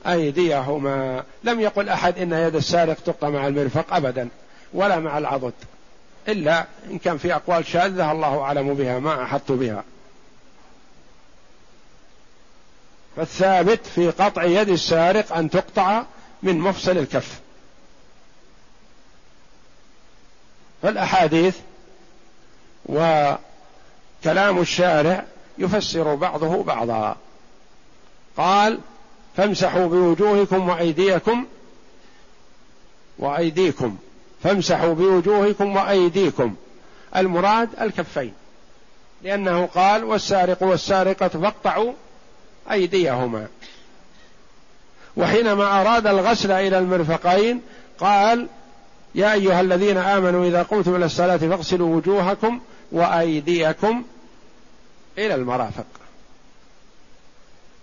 أيديهما. 0.07 1.23
لم 1.43 1.59
يقل 1.59 1.89
أحد 1.89 2.17
إن 2.17 2.33
يد 2.33 2.55
السارق 2.55 2.97
تقطع 3.05 3.29
مع 3.29 3.47
المرفق 3.47 3.95
أبدا 3.95 4.27
ولا 4.73 4.99
مع 4.99 5.17
العضد 5.17 5.53
إلا 6.27 6.65
إن 6.91 6.97
كان 6.97 7.17
في 7.17 7.35
أقوال 7.35 7.65
شاذة 7.65 8.11
الله 8.11 8.41
أعلم 8.41 8.73
بها 8.73 8.99
ما 8.99 9.23
أحط 9.23 9.51
بها. 9.51 9.83
فالثابت 13.15 13.85
في 13.95 14.09
قطع 14.09 14.43
يد 14.43 14.69
السارق 14.69 15.37
أن 15.37 15.49
تقطع 15.49 16.03
من 16.43 16.59
مفصل 16.59 16.97
الكف. 16.97 17.39
فالأحاديث 20.81 21.57
وكلام 22.85 24.59
الشارع 24.59 25.25
يفسر 25.57 26.15
بعضه 26.15 26.63
بعضا. 26.63 27.15
قال 28.37 28.79
فامسحوا 29.37 29.87
بوجوهكم 29.87 30.69
وأيديكم 30.69 31.45
وأيديكم. 33.19 33.97
فامسحوا 34.43 34.93
بوجوهكم 34.93 35.75
وأيديكم. 35.75 36.55
المراد 37.15 37.69
الكفين. 37.81 38.33
لأنه 39.21 39.65
قال 39.65 40.03
والسارق 40.03 40.63
والسارقة 40.63 41.27
فاقطعوا 41.27 41.93
أيديهما. 42.71 43.47
وحينما 45.17 45.81
أراد 45.81 46.07
الغسل 46.07 46.51
إلى 46.51 46.77
المرفقين 46.77 47.61
قال 47.99 48.47
يا 49.15 49.33
أيها 49.33 49.61
الذين 49.61 49.97
آمنوا 49.97 50.45
إذا 50.45 50.63
قمتم 50.63 50.95
إلى 50.95 51.05
الصلاة 51.05 51.37
فاغسلوا 51.37 51.95
وجوهكم 51.95 52.59
وأيديكم 52.91 54.03
إلى 55.17 55.35
المرافق. 55.35 55.85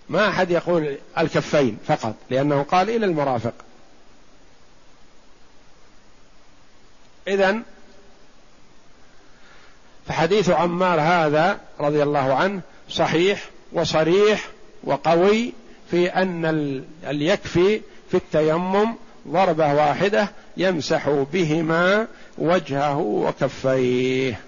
ما 0.08 0.28
أحد 0.28 0.50
يقول 0.50 0.96
الكفين 1.18 1.78
فقط 1.86 2.14
لأنه 2.30 2.62
قال 2.62 2.90
إلى 2.90 3.06
المرافق. 3.06 3.54
إذا 7.28 7.62
فحديث 10.06 10.50
عمار 10.50 11.00
هذا 11.00 11.60
رضي 11.80 12.02
الله 12.02 12.34
عنه 12.34 12.60
صحيح 12.88 13.50
وصريح 13.72 14.48
وقوي 14.84 15.52
في 15.90 16.08
أن 16.08 16.44
اليكفي 17.04 17.80
في 18.10 18.16
التيمم 18.16 18.94
ضربة 19.28 19.74
واحدة 19.74 20.32
يمسح 20.56 21.08
بهما 21.08 22.08
وجهه 22.38 22.98
وكفيه. 22.98 24.40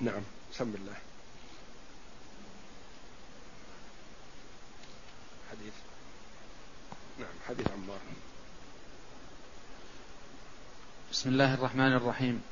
نعم 0.00 0.22
سم 0.52 0.74
الله. 0.74 0.94
حديث. 5.50 5.72
نعم 7.18 7.28
حديث 7.48 7.66
عمار. 7.66 7.98
بسم 11.12 11.28
الله 11.28 11.54
الرحمن 11.54 11.92
الرحيم. 11.92 12.42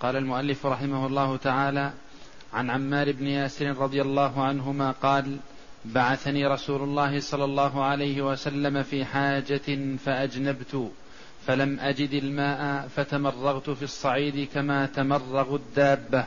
قال 0.00 0.16
المؤلف 0.16 0.66
رحمه 0.66 1.06
الله 1.06 1.36
تعالى 1.36 1.92
عن 2.52 2.70
عمار 2.70 3.12
بن 3.12 3.26
ياسر 3.26 3.66
رضي 3.78 4.02
الله 4.02 4.42
عنهما 4.42 4.90
قال 4.90 5.36
بعثني 5.84 6.46
رسول 6.46 6.82
الله 6.82 7.20
صلى 7.20 7.44
الله 7.44 7.84
عليه 7.84 8.22
وسلم 8.22 8.82
في 8.82 9.04
حاجة 9.04 9.96
فأجنبت 10.04 10.90
فلم 11.46 11.80
أجد 11.80 12.12
الماء 12.12 12.88
فتمرغت 12.96 13.70
في 13.70 13.82
الصعيد 13.82 14.48
كما 14.54 14.86
تمرغ 14.86 15.54
الدابة. 15.54 16.24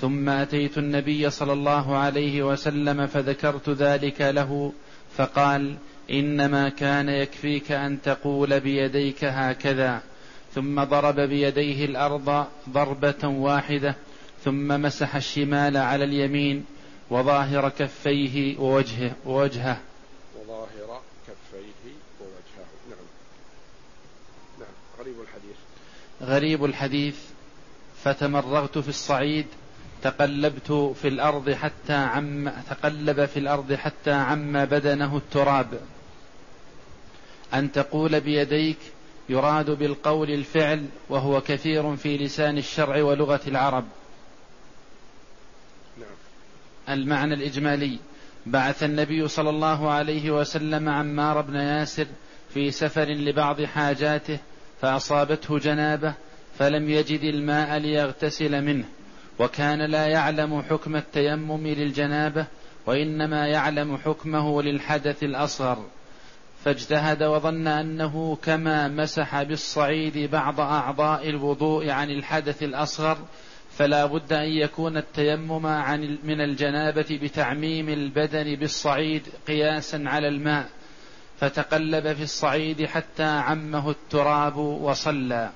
ثم 0.00 0.28
أتيت 0.28 0.78
النبي 0.78 1.30
صلى 1.30 1.52
الله 1.52 1.96
عليه 1.96 2.42
وسلم 2.42 3.06
فذكرت 3.06 3.68
ذلك 3.68 4.20
له 4.20 4.72
فقال 5.16 5.76
إنما 6.10 6.68
كان 6.68 7.08
يكفيك 7.08 7.72
أن 7.72 8.02
تقول 8.02 8.60
بيديك 8.60 9.24
هكذا. 9.24 10.02
ثم 10.54 10.84
ضرب 10.84 11.20
بيديه 11.20 11.84
الأرض 11.84 12.46
ضربة 12.68 13.28
واحدة 13.28 13.94
ثم 14.44 14.68
مسح 14.68 15.16
الشمال 15.16 15.76
على 15.76 16.04
اليمين 16.04 16.64
وظاهر 17.10 17.68
كفيه 17.68 18.58
ووجهه 18.58 19.12
ووجهه. 19.26 19.80
وظاهر 20.36 21.00
كفيه 21.26 21.92
ووجهه. 22.20 22.66
نعم. 22.90 23.06
نعم. 24.60 24.68
غريب 24.98 25.14
الحديث. 25.20 25.56
غريب 26.22 26.64
الحديث. 26.64 27.16
فتمرغت 28.04 28.78
في 28.78 28.88
الصعيد 28.88 29.46
تقلبت 30.02 30.72
في 31.02 31.08
الأرض 31.08 31.50
حتى 31.50 31.92
عم 31.92 32.48
تقلب 32.70 33.24
في 33.24 33.38
الأرض 33.38 33.72
حتى 33.72 34.10
عم 34.10 34.64
بدنه 34.64 35.16
التراب. 35.16 35.80
أن 37.54 37.72
تقول 37.72 38.20
بيديك 38.20 38.78
يراد 39.28 39.70
بالقول 39.70 40.30
الفعل 40.30 40.86
وهو 41.08 41.40
كثير 41.40 41.96
في 41.96 42.16
لسان 42.16 42.58
الشرع 42.58 43.02
ولغة 43.02 43.40
العرب. 43.46 43.84
نعم. 45.98 46.96
المعنى 46.98 47.34
الإجمالي. 47.34 47.98
بعث 48.46 48.82
النبي 48.82 49.28
صلى 49.28 49.50
الله 49.50 49.90
عليه 49.90 50.30
وسلم 50.30 50.88
عمار 50.88 51.40
بن 51.40 51.54
ياسر 51.54 52.06
في 52.54 52.70
سفر 52.70 53.04
لبعض 53.04 53.62
حاجاته 53.62 54.38
فأصابته 54.80 55.58
جنابة 55.58 56.14
فلم 56.58 56.90
يجد 56.90 57.20
الماء 57.20 57.78
ليغتسل 57.78 58.62
منه. 58.62 58.84
وكان 59.38 59.90
لا 59.90 60.06
يعلم 60.06 60.62
حكم 60.62 60.96
التيمم 60.96 61.66
للجنابة 61.66 62.46
وإنما 62.86 63.46
يعلم 63.46 63.96
حكمه 63.96 64.62
للحدث 64.62 65.22
الأصغر. 65.22 65.86
فاجتهد 66.64 67.22
وظن 67.22 67.66
أنه 67.66 68.38
كما 68.42 68.88
مسح 68.88 69.42
بالصعيد 69.42 70.30
بعض 70.30 70.60
أعضاء 70.60 71.28
الوضوء 71.28 71.90
عن 71.90 72.10
الحدث 72.10 72.62
الأصغر 72.62 73.18
فلا 73.78 74.06
بد 74.06 74.32
أن 74.32 74.48
يكون 74.48 74.96
التيمم 74.96 75.66
عن 75.66 76.18
من 76.24 76.40
الجنابة 76.40 77.18
بتعميم 77.22 77.88
البدن 77.88 78.54
بالصعيد 78.54 79.22
قياسا 79.46 80.02
على 80.06 80.28
الماء 80.28 80.68
فتقلب 81.40 82.12
في 82.12 82.22
الصعيد 82.22 82.86
حتى 82.86 83.22
عمه 83.22 83.90
التراب 83.90 84.56
وصلى. 84.56 85.50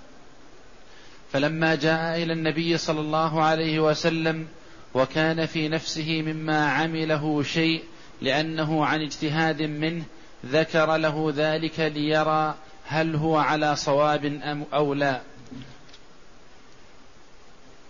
فلما 1.32 1.74
جاء 1.74 2.22
إلى 2.22 2.32
النبي 2.32 2.78
صلى 2.78 3.00
الله 3.00 3.42
عليه 3.42 3.80
وسلم 3.80 4.48
وكان 4.94 5.46
في 5.46 5.68
نفسه 5.68 6.22
مما 6.22 6.68
عمله 6.68 7.42
شيء 7.42 7.82
لأنه 8.22 8.84
عن 8.86 9.00
اجتهاد 9.00 9.62
منه 9.62 10.04
ذكر 10.46 10.96
له 10.96 11.32
ذلك 11.36 11.80
ليرى 11.80 12.54
هل 12.86 13.16
هو 13.16 13.36
على 13.36 13.76
صواب 13.76 14.24
أم 14.24 14.64
أو 14.74 14.94
لا. 14.94 15.20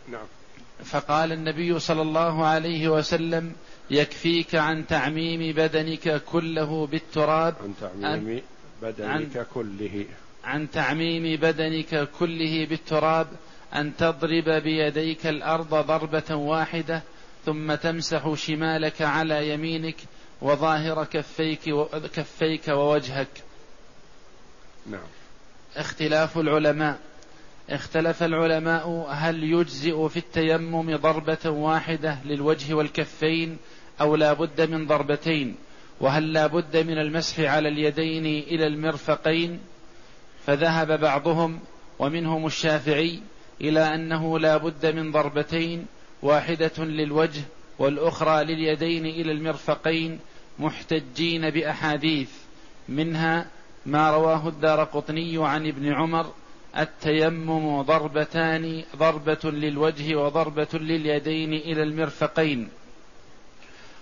نعم. 0.08 0.26
فقال 0.84 1.32
النبي 1.32 1.78
صلى 1.78 2.02
الله 2.02 2.44
عليه 2.46 2.88
وسلم 2.88 3.52
يكفيك 3.90 4.54
عن 4.54 4.86
تعميم 4.86 5.52
بدنك 5.52 6.22
كله 6.24 6.86
بالتراب 6.86 7.54
عن 7.62 7.74
تعميم 7.80 8.42
بدنك 8.82 9.36
عن 9.36 9.44
كله. 9.54 10.06
عن 10.44 10.70
تعميم 10.70 11.40
بدنك 11.40 12.08
كله 12.18 12.66
بالتراب 12.66 13.26
أن 13.74 13.96
تضرب 13.96 14.48
بيديك 14.62 15.26
الأرض 15.26 15.74
ضربة 15.74 16.34
واحدة 16.34 17.02
ثم 17.46 17.74
تمسح 17.74 18.34
شمالك 18.34 19.02
على 19.02 19.50
يمينك 19.50 19.96
وظاهر 20.40 21.04
كفيك 21.04 21.60
كفيك 22.14 22.68
ووجهك. 22.68 23.28
نعم. 24.86 25.08
اختلاف 25.76 26.38
العلماء. 26.38 26.98
اختلف 27.70 28.22
العلماء 28.22 29.06
هل 29.10 29.44
يجزئ 29.44 30.08
في 30.08 30.16
التيمم 30.16 30.96
ضربة 30.96 31.50
واحدة 31.50 32.18
للوجه 32.24 32.74
والكفين 32.74 33.58
أو 34.00 34.16
لا 34.16 34.32
بد 34.32 34.70
من 34.70 34.86
ضربتين؟ 34.86 35.56
وهل 36.00 36.32
لا 36.32 36.46
بد 36.46 36.76
من 36.76 36.98
المسح 36.98 37.40
على 37.40 37.68
اليدين 37.68 38.26
إلى 38.26 38.66
المرفقين؟ 38.66 39.60
فذهب 40.46 41.00
بعضهم 41.00 41.60
ومنهم 41.98 42.46
الشافعي 42.46 43.20
إلى 43.60 43.94
أنه 43.94 44.38
لا 44.38 44.56
بد 44.56 44.86
من 44.86 45.12
ضربتين 45.12 45.86
واحدة 46.22 46.72
للوجه 46.78 47.42
والأخرى 47.78 48.44
لليدين 48.44 49.06
إلى 49.06 49.32
المرفقين 49.32 50.18
محتجين 50.58 51.50
بأحاديث 51.50 52.30
منها 52.88 53.46
ما 53.86 54.10
رواه 54.10 54.48
الدار 54.48 54.84
قطني 54.84 55.46
عن 55.46 55.66
ابن 55.66 55.92
عمر 55.92 56.26
التيمم 56.78 57.82
ضربتان 57.82 58.84
ضربة 58.96 59.38
للوجه 59.44 60.16
وضربة 60.16 60.68
لليدين 60.74 61.52
إلى 61.52 61.82
المرفقين. 61.82 62.68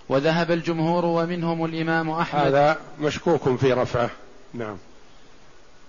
وذهب 0.09 0.51
الجمهور 0.51 1.05
ومنهم 1.05 1.65
الإمام 1.65 2.09
أحمد. 2.09 2.41
هذا 2.41 2.79
مشكوك 2.99 3.55
في 3.55 3.73
رفعه. 3.73 4.09
نعم. 4.53 4.77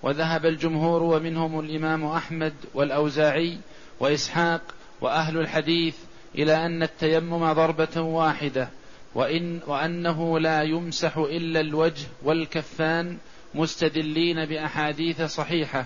وذهب 0.03 0.47
الجمهور 0.47 1.03
ومنهم 1.03 1.61
الإمام 1.61 2.07
أحمد 2.07 2.55
والأوزاعي 2.75 3.59
وإسحاق 4.01 4.61
وأهل 5.01 5.39
الحديث 5.39 5.95
إلى 6.39 6.67
أن 6.67 6.83
التيمم 6.83 7.53
ضربة 7.53 8.01
واحدة 8.01 8.69
وإن 9.15 9.61
وأنه 9.67 10.39
لا 10.39 10.63
يمسح 10.63 11.17
إلا 11.17 11.61
الوجه 11.61 12.07
والكفان 12.23 13.17
مستدلين 13.55 14.45
بأحاديث 14.45 15.23
صحيحة 15.23 15.85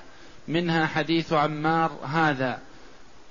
منها 0.49 0.87
حديث 0.87 1.33
عمار 1.33 1.91
هذا. 2.05 2.59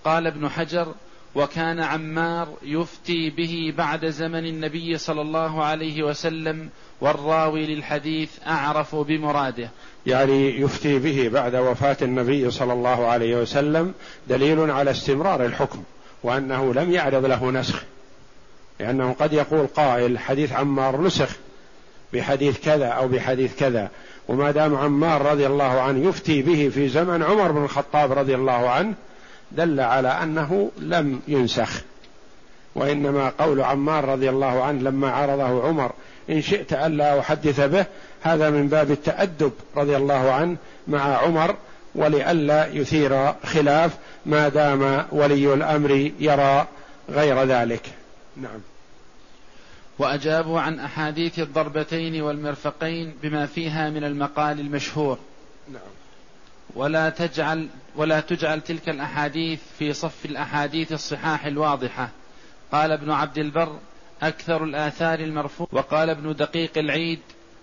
قال 0.06 0.28
ابن 0.28 0.50
حجر 0.50 0.94
وكان 1.36 1.80
عمار 1.80 2.48
يفتي 2.64 3.30
به 3.30 3.74
بعد 3.78 4.06
زمن 4.06 4.46
النبي 4.46 4.98
صلى 4.98 5.22
الله 5.22 5.64
عليه 5.64 6.04
وسلم 6.04 6.70
والراوي 7.02 7.66
للحديث 7.66 8.30
أعرف 8.48 8.96
بمراده. 8.96 9.70
يعني 10.06 10.62
يفتي 10.62 11.00
به 11.00 11.30
بعد 11.34 11.56
وفاة 11.56 11.98
النبي 12.02 12.52
صلى 12.52 12.74
الله 12.74 13.08
عليه 13.08 13.36
وسلم 13.36 13.94
دليل 14.28 14.72
على 14.72 14.92
استمرار 14.92 15.46
الحكم. 15.46 15.84
وأنه 16.24 16.74
لم 16.74 16.92
يعرض 16.92 17.26
له 17.26 17.52
نسخ. 17.52 17.84
لأنه 18.80 19.16
قد 19.20 19.34
يقول 19.34 19.68
قائل 19.68 20.20
حديث 20.20 20.52
عمار 20.52 21.02
نسخ 21.02 21.30
بحديث 22.14 22.60
كذا 22.66 22.88
أو 22.88 23.08
بحديث 23.08 23.56
كذا. 23.56 23.90
وما 24.28 24.52
دام 24.52 24.76
عمار 24.76 25.22
رضي 25.22 25.48
الله 25.48 25.82
عنه 25.82 26.10
يفتي 26.10 26.42
به 26.42 26.72
في 26.74 26.90
زمن 26.90 27.24
عمر 27.24 27.52
بن 27.52 27.64
الخطاب 27.64 28.12
رضي 28.12 28.36
الله 28.36 28.70
عنه 28.70 28.94
دل 29.52 29.80
على 29.80 30.08
أنه 30.08 30.72
لم 30.78 31.22
ينسخ. 31.28 31.82
وإنما 32.76 33.30
قول 33.30 33.62
عمار 33.62 34.06
رضي 34.06 34.30
الله 34.30 34.64
عنه 34.64 34.82
لما 34.82 35.12
عرضه 35.12 35.68
عمر 35.68 35.92
إن 36.30 36.42
شئت 36.42 36.74
ألا 36.74 37.20
أحدث 37.20 37.60
به 37.60 37.86
هذا 38.22 38.50
من 38.50 38.68
باب 38.68 38.92
التأدب 38.92 39.52
رضي 39.78 39.98
الله 39.98 40.32
عنه 40.32 40.58
مع 40.88 41.02
عمر 41.02 41.56
ولئلا 41.96 42.68
يثير 42.68 43.34
خلاف 43.34 43.98
ما 44.26 44.50
دام 44.50 45.06
ولي 45.12 45.54
الأمر 45.54 46.12
يرى 46.20 46.68
غير 47.10 47.44
ذلك. 47.44 47.90
نعم. 48.38 48.60
وأجابوا 50.00 50.60
عن 50.60 50.80
أحاديث 50.80 51.40
الضربتين 51.40 52.22
والمرفقين 52.22 53.14
بما 53.24 53.46
فيها 53.46 53.90
من 53.90 54.04
المقال 54.04 54.60
المشهور. 54.60 55.18
نعم. 55.74 55.82
ولا 56.76 57.10
تجعل 57.10 57.68
ولا 57.96 58.20
تجعل 58.20 58.62
تلك 58.62 58.90
الأحاديث 58.90 59.60
في 59.80 59.94
صف 59.94 60.26
الأحاديث 60.26 60.92
الصحاح 60.92 61.46
الواضحة. 61.46 62.10
قال 62.72 62.92
ابن 62.92 63.12
عبد 63.12 63.38
البر 63.38 63.80
أكثر 64.22 64.64
الآثار 64.64 65.20
المرفوع 65.20 65.68
وقال 65.72 66.10
ابن 66.10 66.36
دقيق 66.36 66.78
العيد 66.78 67.20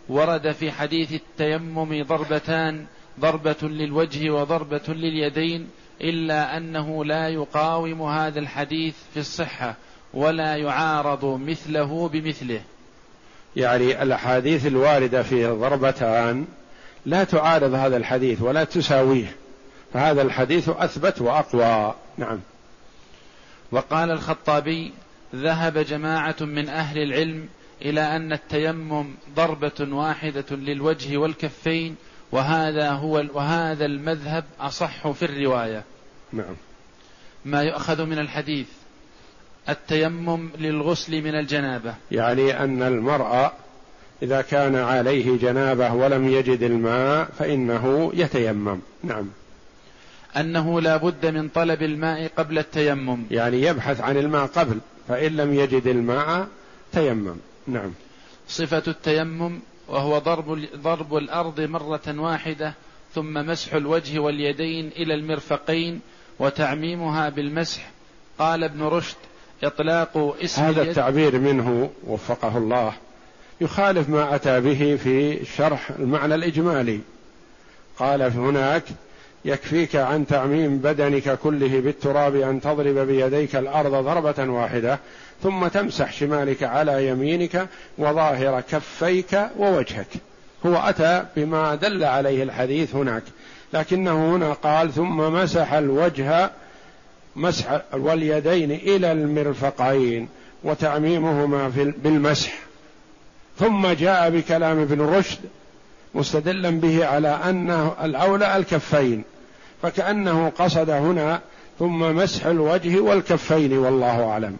ورد 0.08 0.52
في 0.52 0.72
حديث 0.72 1.12
التيمم 1.12 2.02
ضربتان 2.02 2.86
ضربة 3.20 3.56
للوجه 3.62 4.30
وضربة 4.30 4.82
لليدين 4.88 5.68
إلا 6.00 6.56
أنه 6.56 7.04
لا 7.04 7.28
يقاوم 7.28 8.02
هذا 8.02 8.38
الحديث 8.38 8.94
في 9.14 9.20
الصحة 9.20 9.74
ولا 10.14 10.56
يعارض 10.56 11.24
مثله 11.24 12.08
بمثله. 12.08 12.60
يعني 13.56 14.02
الأحاديث 14.02 14.66
الواردة 14.66 15.22
في 15.22 15.46
ضربتان 15.46 16.46
لا 17.06 17.24
تعارض 17.24 17.74
هذا 17.74 17.96
الحديث 17.96 18.42
ولا 18.42 18.64
تساويه 18.64 19.36
فهذا 19.92 20.22
الحديث 20.22 20.68
أثبت 20.68 21.20
وأقوى. 21.20 21.94
نعم. 22.18 22.40
وقال 23.72 24.10
الخطابي 24.10 24.92
ذهب 25.34 25.78
جماعة 25.78 26.36
من 26.40 26.68
أهل 26.68 26.98
العلم 26.98 27.48
إلى 27.82 28.16
أن 28.16 28.32
التيمم 28.32 29.06
ضربة 29.34 29.96
واحدة 29.96 30.44
للوجه 30.50 31.16
والكفين 31.16 31.96
وهذا 32.32 32.90
هو 32.90 33.24
وهذا 33.34 33.84
المذهب 33.84 34.44
أصح 34.60 35.10
في 35.10 35.24
الرواية. 35.24 35.84
نعم. 36.32 36.54
ما 37.44 37.62
يؤخذ 37.62 38.04
من 38.04 38.18
الحديث 38.18 38.66
التيمم 39.68 40.50
للغسل 40.58 41.22
من 41.22 41.34
الجنابة. 41.34 41.94
يعني 42.10 42.60
أن 42.64 42.82
المرأة 42.82 43.52
إذا 44.22 44.40
كان 44.40 44.76
عليه 44.76 45.38
جنابة 45.38 45.92
ولم 45.92 46.28
يجد 46.28 46.62
الماء 46.62 47.28
فإنه 47.38 48.12
يتيمم. 48.14 48.80
نعم. 49.04 49.28
أنه 50.36 50.80
لا 50.80 50.96
بد 50.96 51.26
من 51.26 51.48
طلب 51.48 51.82
الماء 51.82 52.30
قبل 52.36 52.58
التيمم. 52.58 53.24
يعني 53.30 53.62
يبحث 53.62 54.00
عن 54.00 54.16
الماء 54.16 54.46
قبل 54.46 54.78
فإن 55.08 55.36
لم 55.36 55.54
يجد 55.54 55.86
الماء 55.86 56.48
تيمم. 56.92 57.36
نعم. 57.66 57.92
صفة 58.48 58.82
التيمم 58.88 59.60
وهو 59.88 60.18
ضرب 60.18 60.66
ضرب 60.76 61.16
الأرض 61.16 61.60
مرة 61.60 62.14
واحدة 62.20 62.74
ثم 63.14 63.34
مسح 63.34 63.74
الوجه 63.74 64.18
واليدين 64.18 64.88
إلى 64.96 65.14
المرفقين 65.14 66.00
وتعميمها 66.38 67.28
بالمسح. 67.28 67.90
قال 68.38 68.64
ابن 68.64 68.82
رشد 68.82 69.16
إطلاق 69.64 70.36
اسم 70.42 70.62
هذا 70.62 70.82
التعبير 70.82 71.38
منه 71.38 71.90
وفقه 72.06 72.58
الله. 72.58 72.92
يخالف 73.60 74.08
ما 74.08 74.34
أتى 74.34 74.60
به 74.60 74.96
في 74.96 75.44
شرح 75.44 75.90
المعنى 75.90 76.34
الإجمالي. 76.34 77.00
قال 77.98 78.22
هناك 78.22 78.82
يكفيك 79.44 79.96
عن 79.96 80.26
تعميم 80.26 80.78
بدنك 80.78 81.38
كله 81.38 81.80
بالتراب 81.80 82.36
أن 82.36 82.60
تضرب 82.60 82.98
بيديك 82.98 83.56
الأرض 83.56 83.92
ضربة 83.92 84.50
واحدة 84.50 84.98
ثم 85.42 85.66
تمسح 85.66 86.12
شمالك 86.12 86.62
على 86.62 87.08
يمينك 87.08 87.68
وظاهر 87.98 88.60
كفيك 88.60 89.40
ووجهك. 89.58 90.08
هو 90.66 90.76
أتى 90.76 91.24
بما 91.36 91.74
دل 91.74 92.04
عليه 92.04 92.42
الحديث 92.42 92.94
هناك 92.94 93.22
لكنه 93.72 94.36
هنا 94.36 94.52
قال 94.52 94.92
ثم 94.92 95.16
مسح 95.16 95.72
الوجه 95.72 96.50
مسح 97.36 97.80
واليدين 97.92 98.70
إلى 98.70 99.12
المرفقين 99.12 100.28
وتعميمهما 100.64 101.68
بالمسح. 101.76 102.54
ثم 103.58 103.86
جاء 103.86 104.30
بكلام 104.30 104.78
ابن 104.78 105.00
رشد 105.00 105.38
مستدلا 106.14 106.70
به 106.70 107.06
على 107.06 107.28
انه 107.28 107.94
الأولى 108.04 108.56
الكفين 108.56 109.24
فكأنه 109.82 110.48
قصد 110.48 110.90
هنا 110.90 111.40
ثم 111.78 111.98
مسح 111.98 112.46
الوجه 112.46 113.00
والكفين 113.00 113.78
والله 113.78 114.24
أعلم. 114.24 114.56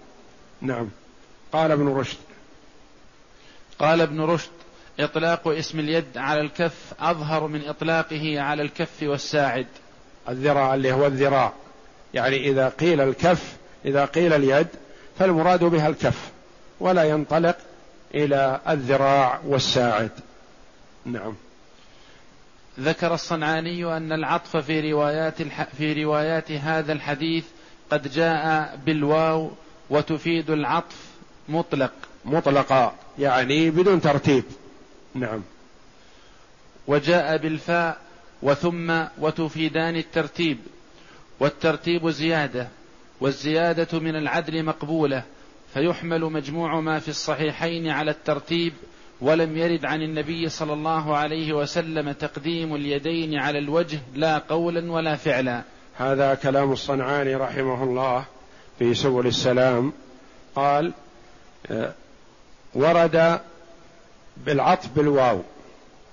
نعم. 0.61 0.89
قال 1.53 1.71
ابن 1.71 1.89
رشد. 1.89 2.19
قال 3.79 4.01
ابن 4.01 4.21
رشد 4.21 4.51
إطلاق 5.01 5.49
اسم 5.49 5.81
اليد 5.81 6.19
على 6.19 6.41
الكف 6.41 6.93
أظهر 7.01 7.47
من 7.47 7.69
إطلاقه 7.69 8.41
على 8.41 8.63
الكف 8.63 9.03
والساعد. 9.03 9.67
الذراع 10.29 10.75
اللي 10.75 10.93
هو 10.93 11.07
الذراع. 11.07 11.53
يعني 12.15 12.51
إذا 12.51 12.69
قيل 12.69 13.01
الكف 13.01 13.57
إذا 13.85 14.05
قيل 14.05 14.33
اليد 14.33 14.69
فالمراد 15.19 15.65
بها 15.65 15.89
الكف. 15.89 16.31
ولا 16.81 17.05
ينطلق 17.05 17.57
إلى 18.15 18.61
الذراع 18.69 19.41
والساعد. 19.45 20.11
نعم. 21.05 21.35
ذكر 22.81 23.15
الصنعاني 23.15 23.97
أن 23.97 24.13
العطف 24.13 24.57
في 24.57 24.93
روايات 24.93 25.41
الح... 25.41 25.63
في 25.63 26.05
روايات 26.05 26.53
هذا 26.53 26.93
الحديث 26.93 27.45
قد 27.91 28.13
جاء 28.13 28.77
بالواو 28.87 29.51
وتفيد 29.91 30.51
العطف 30.51 30.97
مطلق. 31.49 31.93
مطلقا 32.25 32.95
يعني 33.19 33.71
بدون 33.71 34.01
ترتيب. 34.01 34.45
نعم. 35.15 35.43
وجاء 36.87 37.37
بالفاء 37.37 37.99
وثم 38.43 39.05
وتفيدان 39.19 39.97
الترتيب. 39.97 40.59
والترتيب 41.41 42.09
زيادة 42.09 42.69
والزيادة 43.21 43.99
من 43.99 44.17
العدل 44.17 44.65
مقبولة 44.65 45.23
فيحمل 45.75 46.21
مجموع 46.21 46.81
ما 46.81 46.99
في 46.99 47.09
الصحيحين 47.09 47.89
على 47.89 48.11
الترتيب 48.11 48.73
ولم 49.21 49.57
يرد 49.57 49.85
عن 49.85 50.03
النبي 50.03 50.49
صلى 50.49 50.73
الله 50.73 51.17
عليه 51.17 51.53
وسلم 51.53 52.13
تقديم 52.13 52.75
اليدين 52.75 53.39
على 53.39 53.59
الوجه 53.59 53.99
لا 54.15 54.39
قولا 54.39 54.93
ولا 54.93 55.17
فعلا. 55.17 55.63
هذا 55.97 56.35
كلام 56.35 56.73
الصنعاني 56.73 57.35
رحمه 57.35 57.85
الله. 57.85 58.25
في 58.79 58.95
سبل 58.95 59.27
السلام 59.27 59.93
قال 60.55 60.93
آه، 61.71 61.93
ورد 62.75 63.41
بالعطف 64.37 64.89
بالواو 64.97 65.41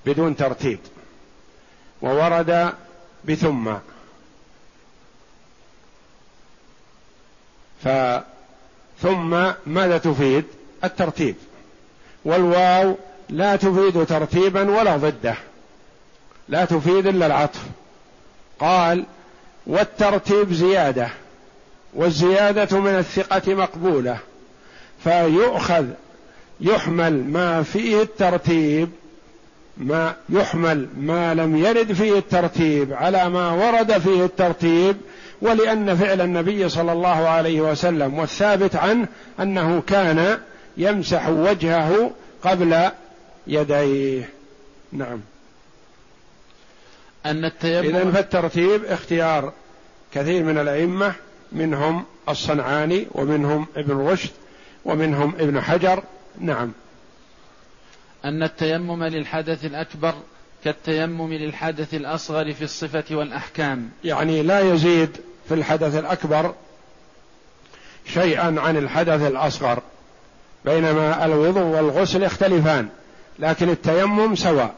بدون 0.05 0.35
ترتيب 0.35 0.79
وورد 2.01 2.73
بثم. 3.25 3.73
ف 7.83 7.87
ثم 9.01 9.51
ماذا 9.65 9.97
تفيد؟ 9.97 10.45
الترتيب. 10.83 11.35
والواو 12.25 12.95
لا 13.29 13.55
تفيد 13.55 14.05
ترتيبا 14.05 14.71
ولا 14.71 14.97
ضده 14.97 15.35
لا 16.49 16.65
تفيد 16.65 17.07
إلا 17.07 17.25
العطف. 17.25 17.61
قال 18.59 19.05
والترتيب 19.67 20.53
زيادة. 20.53 21.09
والزيادة 21.95 22.79
من 22.79 22.95
الثقة 22.97 23.53
مقبولة 23.53 24.17
فيؤخذ 25.03 25.85
يحمل 26.61 27.23
ما 27.23 27.63
فيه 27.63 28.01
الترتيب 28.01 28.89
ما 29.77 30.15
يحمل 30.29 30.87
ما 30.97 31.33
لم 31.33 31.57
يرد 31.57 31.93
فيه 31.93 32.17
الترتيب 32.17 32.93
على 32.93 33.29
ما 33.29 33.51
ورد 33.51 33.97
فيه 33.97 34.25
الترتيب 34.25 34.97
ولأن 35.41 35.95
فعل 35.95 36.21
النبي 36.21 36.69
صلى 36.69 36.91
الله 36.91 37.27
عليه 37.27 37.61
وسلم 37.61 38.19
والثابت 38.19 38.75
عنه 38.75 39.07
أنه 39.39 39.81
كان 39.87 40.39
يمسح 40.77 41.29
وجهه 41.29 42.11
قبل 42.43 42.89
يديه. 43.47 44.29
نعم. 44.91 45.21
أن 47.25 47.45
التيمم 47.45 47.95
إذا 47.95 48.11
فالترتيب 48.11 48.85
اختيار 48.85 49.53
كثير 50.13 50.43
من 50.43 50.57
الأئمة 50.57 51.13
منهم 51.53 52.03
الصنعاني 52.29 53.07
ومنهم 53.11 53.67
ابن 53.77 53.97
رشد 53.97 54.29
ومنهم 54.85 55.33
ابن 55.39 55.61
حجر. 55.61 56.03
نعم. 56.39 56.71
أن 58.25 58.43
التيمم 58.43 59.03
للحدث 59.03 59.65
الأكبر 59.65 60.13
كالتيمم 60.63 61.33
للحدث 61.33 61.93
الأصغر 61.93 62.53
في 62.53 62.63
الصفة 62.63 63.03
والأحكام. 63.11 63.89
يعني 64.03 64.43
لا 64.43 64.59
يزيد 64.59 65.17
في 65.47 65.53
الحدث 65.53 65.95
الأكبر 65.95 66.53
شيئا 68.05 68.59
عن 68.59 68.77
الحدث 68.77 69.21
الأصغر 69.21 69.81
بينما 70.65 71.25
الوضوء 71.25 71.63
والغسل 71.63 72.23
يختلفان 72.23 72.89
لكن 73.39 73.69
التيمم 73.69 74.35
سواء. 74.35 74.75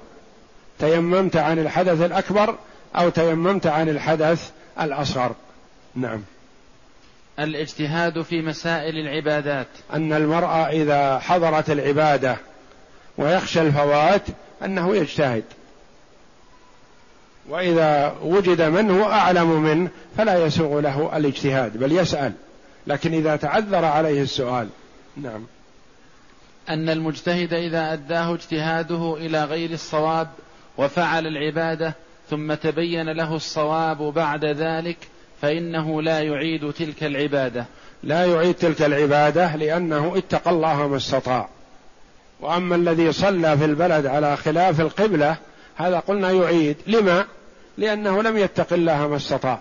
تيممت 0.80 1.36
عن 1.36 1.60
الحدث 1.60 2.02
الأكبر 2.02 2.56
أو 2.96 3.10
تيممت 3.10 3.68
عن 3.68 3.90
الحدث 3.90 4.52
الأصغر. 4.82 5.36
نعم. 5.96 6.22
الاجتهاد 7.40 8.22
في 8.22 8.42
مسائل 8.42 8.98
العبادات. 8.98 9.68
أن 9.94 10.14
المرأة 10.14 10.68
إذا 10.70 11.20
حضرت 11.20 11.70
العبادة 11.70 12.38
ويخشى 13.18 13.62
الفوات 13.62 14.22
أنه 14.66 14.96
يجتهد. 14.96 15.44
وإذا 17.50 18.16
وجد 18.24 18.62
من 18.62 18.92
هو 18.92 19.12
أعلم 19.12 19.62
منه 19.62 19.90
فلا 20.18 20.46
يسوغ 20.46 20.80
له 20.80 21.18
الاجتهاد 21.18 21.78
بل 21.78 21.92
يسأل. 21.92 22.34
لكن 22.88 23.14
إذا 23.14 23.36
تعذر 23.36 23.86
عليه 23.86 24.22
السؤال 24.22 24.68
نعم. 25.18 25.46
أن 26.70 26.90
المجتهد 26.90 27.54
إذا 27.54 27.94
أداه 27.94 28.34
اجتهاده 28.34 29.18
إلى 29.18 29.44
غير 29.44 29.72
الصواب 29.72 30.28
وفعل 30.78 31.28
العبادة 31.28 31.94
ثم 32.30 32.54
تبين 32.54 33.10
له 33.10 33.36
الصواب 33.36 33.98
بعد 33.98 34.46
ذلك 34.46 34.98
فإنه 35.42 36.02
لا 36.02 36.20
يعيد 36.20 36.74
تلك 36.74 37.04
العبادة. 37.04 37.66
لا 38.04 38.26
يعيد 38.26 38.56
تلك 38.56 38.82
العبادة 38.82 39.56
لأنه 39.56 40.18
اتقى 40.18 40.52
الله 40.52 40.88
ما 40.88 40.98
استطاع. 40.98 41.50
وأما 42.40 42.76
الذي 42.76 43.12
صلى 43.12 43.58
في 43.58 43.66
البلد 43.66 44.06
على 44.06 44.38
خلاف 44.38 44.82
القبلة 44.82 45.38
هذا 45.76 46.00
قلنا 46.00 46.32
يعيد. 46.32 46.78
لما؟ 46.88 47.26
لأنه 47.78 48.22
لم 48.22 48.38
يتق 48.38 48.74
الله 48.74 49.08
ما 49.08 49.16
استطاع. 49.16 49.60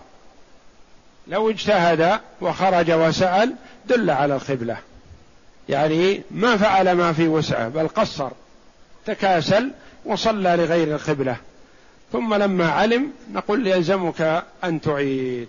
لو 1.28 1.50
اجتهد 1.50 2.20
وخرج 2.40 2.90
وسأل 2.90 3.54
دل 3.86 4.10
على 4.10 4.34
القبلة. 4.34 4.76
يعني 5.68 6.22
ما 6.30 6.56
فعل 6.56 6.92
ما 6.92 7.12
في 7.12 7.28
وسعه 7.28 7.68
بل 7.68 7.88
قصر 7.88 8.30
تكاسل 9.06 9.70
وصلى 10.04 10.56
لغير 10.56 10.94
القبلة. 10.94 11.36
ثم 12.12 12.34
لما 12.34 12.68
علم 12.68 13.10
نقول 13.32 13.66
يلزمك 13.66 14.44
أن 14.64 14.80
تعيد. 14.80 15.48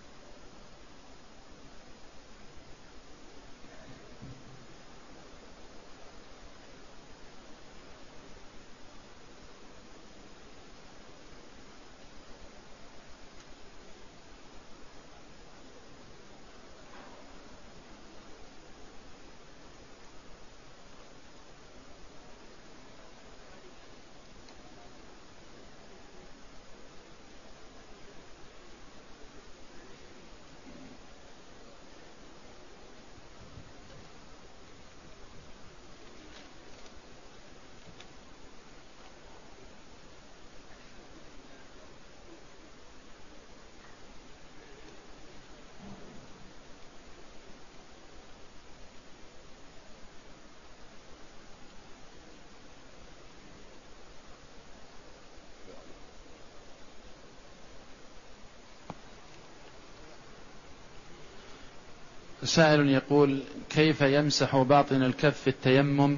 سائل 62.43 62.89
يقول 62.89 63.39
كيف 63.69 64.01
يمسح 64.01 64.57
باطن 64.57 65.03
الكف 65.03 65.41
في 65.41 65.49
التيمم؟ 65.49 66.17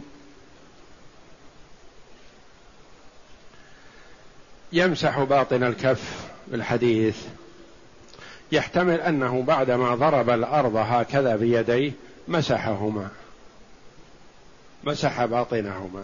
يمسح 4.73 5.19
باطن 5.19 5.63
الكف 5.63 6.29
بالحديث 6.47 7.17
يحتمل 8.51 9.01
أنه 9.01 9.43
بعدما 9.43 9.95
ضرب 9.95 10.29
الأرض 10.29 10.75
هكذا 10.75 11.35
بيديه 11.35 11.91
مسحهما. 12.27 13.09
مسح 14.83 15.25
باطنهما. 15.25 16.03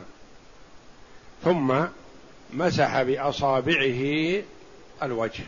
ثم 1.43 1.84
مسح 2.53 3.01
بأصابعه 3.01 4.41
الوجه. 5.03 5.43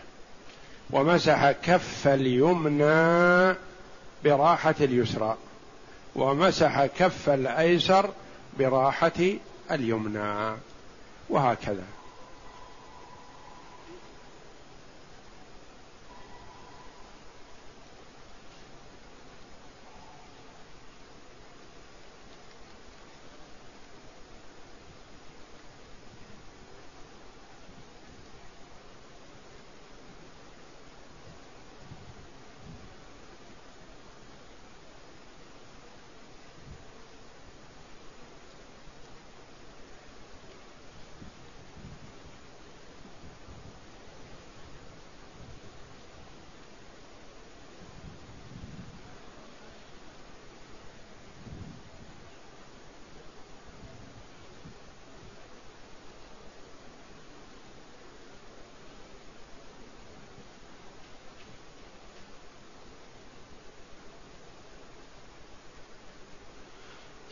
ومسح 0.90 1.52
كف 1.52 2.08
اليمنى 2.08 3.56
براحة 4.24 4.76
اليسرى 4.82 5.38
ومسح 6.16 6.86
كف 6.86 7.30
الأيسر 7.30 8.10
براحة 8.60 9.12
اليمنى 9.72 10.56
وهكذا. 11.30 11.84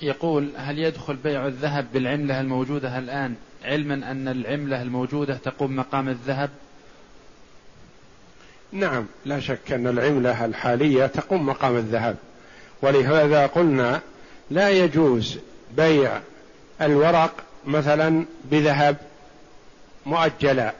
يقول 0.01 0.49
هل 0.57 0.79
يدخل 0.79 1.15
بيع 1.15 1.47
الذهب 1.47 1.87
بالعملة 1.93 2.41
الموجودة 2.41 2.97
الآن؟ 2.97 3.35
علما 3.63 4.11
أن 4.11 4.27
العملة 4.27 4.81
الموجودة 4.81 5.35
تقوم 5.35 5.75
مقام 5.75 6.09
الذهب؟ 6.09 6.49
نعم 8.71 9.05
لا 9.25 9.39
شك 9.39 9.71
أن 9.71 9.87
العملة 9.87 10.45
الحالية 10.45 11.07
تقوم 11.07 11.45
مقام 11.45 11.75
الذهب. 11.75 12.15
ولهذا 12.81 13.45
قلنا 13.45 14.01
لا 14.51 14.69
يجوز 14.69 15.39
بيع 15.77 16.19
الورق 16.81 17.33
مثلا 17.65 18.25
بذهب 18.51 18.97
مؤجلا 20.05 20.73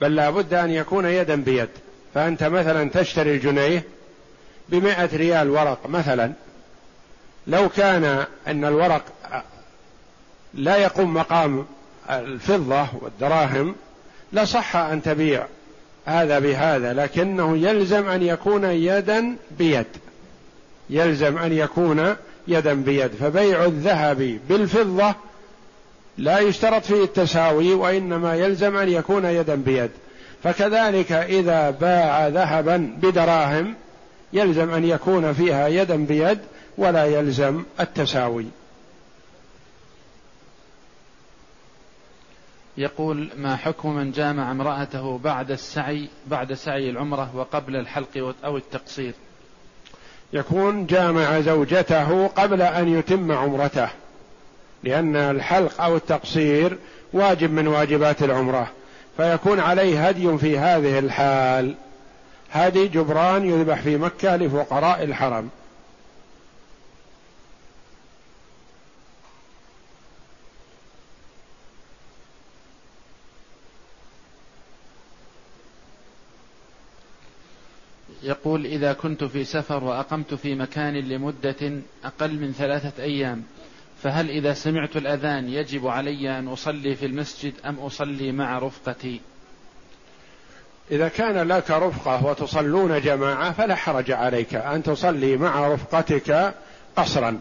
بل 0.00 0.14
لا 0.14 0.30
بد 0.30 0.54
أن 0.54 0.70
يكون 0.70 1.04
يدا 1.04 1.34
بيد. 1.34 1.68
فأنت 2.14 2.42
مثلا 2.42 2.90
تشتري 2.90 3.34
الجنيه 3.34 3.84
بمائة 4.68 5.16
ريال 5.16 5.50
ورق 5.50 5.86
مثلا 5.86 6.32
لو 7.50 7.68
كان 7.68 8.24
أن 8.46 8.64
الورق 8.64 9.04
لا 10.54 10.76
يقوم 10.76 11.14
مقام 11.14 11.66
الفضة 12.10 12.86
والدراهم 13.00 13.74
لصح 14.32 14.76
أن 14.76 15.02
تبيع 15.02 15.46
هذا 16.06 16.38
بهذا 16.38 16.92
لكنه 16.92 17.56
يلزم 17.56 18.08
أن 18.08 18.22
يكون 18.22 18.64
يدا 18.64 19.36
بيد. 19.58 19.86
يلزم 20.90 21.38
أن 21.38 21.52
يكون 21.52 22.16
يدا 22.48 22.74
بيد. 22.74 23.10
فبيع 23.20 23.64
الذهب 23.64 24.38
بالفضة 24.48 25.14
لا 26.18 26.38
يشترط 26.38 26.84
فيه 26.84 27.04
التساوي 27.04 27.74
وإنما 27.74 28.34
يلزم 28.34 28.76
أن 28.76 28.88
يكون 28.88 29.24
يدا 29.24 29.54
بيد. 29.54 29.90
فكذلك 30.44 31.12
إذا 31.12 31.70
باع 31.70 32.28
ذهبا 32.28 32.94
بدراهم 33.02 33.74
يلزم 34.32 34.70
أن 34.70 34.84
يكون 34.84 35.32
فيها 35.32 35.68
يدا 35.68 35.96
بيد 35.96 36.38
ولا 36.80 37.04
يلزم 37.04 37.64
التساوي. 37.80 38.46
يقول 42.76 43.30
ما 43.36 43.56
حكم 43.56 43.94
من 43.94 44.12
جامع 44.12 44.50
امرأته 44.50 45.18
بعد 45.18 45.50
السعي 45.50 46.08
بعد 46.26 46.52
سعي 46.52 46.90
العمرة 46.90 47.30
وقبل 47.36 47.76
الحلق 47.76 48.34
أو 48.44 48.56
التقصير؟ 48.56 49.14
يكون 50.32 50.86
جامع 50.86 51.40
زوجته 51.40 52.26
قبل 52.26 52.62
أن 52.62 52.88
يتم 52.88 53.32
عمرته 53.32 53.88
لأن 54.84 55.16
الحلق 55.16 55.80
أو 55.80 55.96
التقصير 55.96 56.78
واجب 57.12 57.52
من 57.52 57.68
واجبات 57.68 58.22
العمرة 58.22 58.70
فيكون 59.16 59.60
عليه 59.60 60.08
هدي 60.08 60.38
في 60.38 60.58
هذه 60.58 60.98
الحال. 60.98 61.74
هدي 62.52 62.88
جبران 62.88 63.44
يذبح 63.50 63.80
في 63.80 63.96
مكة 63.96 64.36
لفقراء 64.36 65.02
الحرم. 65.02 65.50
يقول 78.30 78.66
إذا 78.66 78.92
كنت 78.92 79.24
في 79.24 79.44
سفر 79.44 79.84
وأقمت 79.84 80.34
في 80.34 80.54
مكان 80.54 80.94
لمدة 80.94 81.72
أقل 82.04 82.38
من 82.38 82.52
ثلاثة 82.52 83.02
أيام 83.02 83.42
فهل 84.02 84.30
إذا 84.30 84.54
سمعت 84.54 84.96
الأذان 84.96 85.48
يجب 85.48 85.86
علي 85.86 86.38
أن 86.38 86.48
أصلي 86.48 86.94
في 86.94 87.06
المسجد 87.06 87.52
أم 87.66 87.78
أصلي 87.78 88.32
مع 88.32 88.58
رفقتي؟ 88.58 89.20
إذا 90.90 91.08
كان 91.08 91.48
لك 91.48 91.70
رفقة 91.70 92.26
وتصلون 92.26 93.00
جماعة 93.00 93.52
فلا 93.52 93.74
حرج 93.74 94.10
عليك 94.10 94.54
أن 94.54 94.82
تصلي 94.82 95.36
مع 95.36 95.68
رفقتك 95.68 96.54
قصرا 96.96 97.40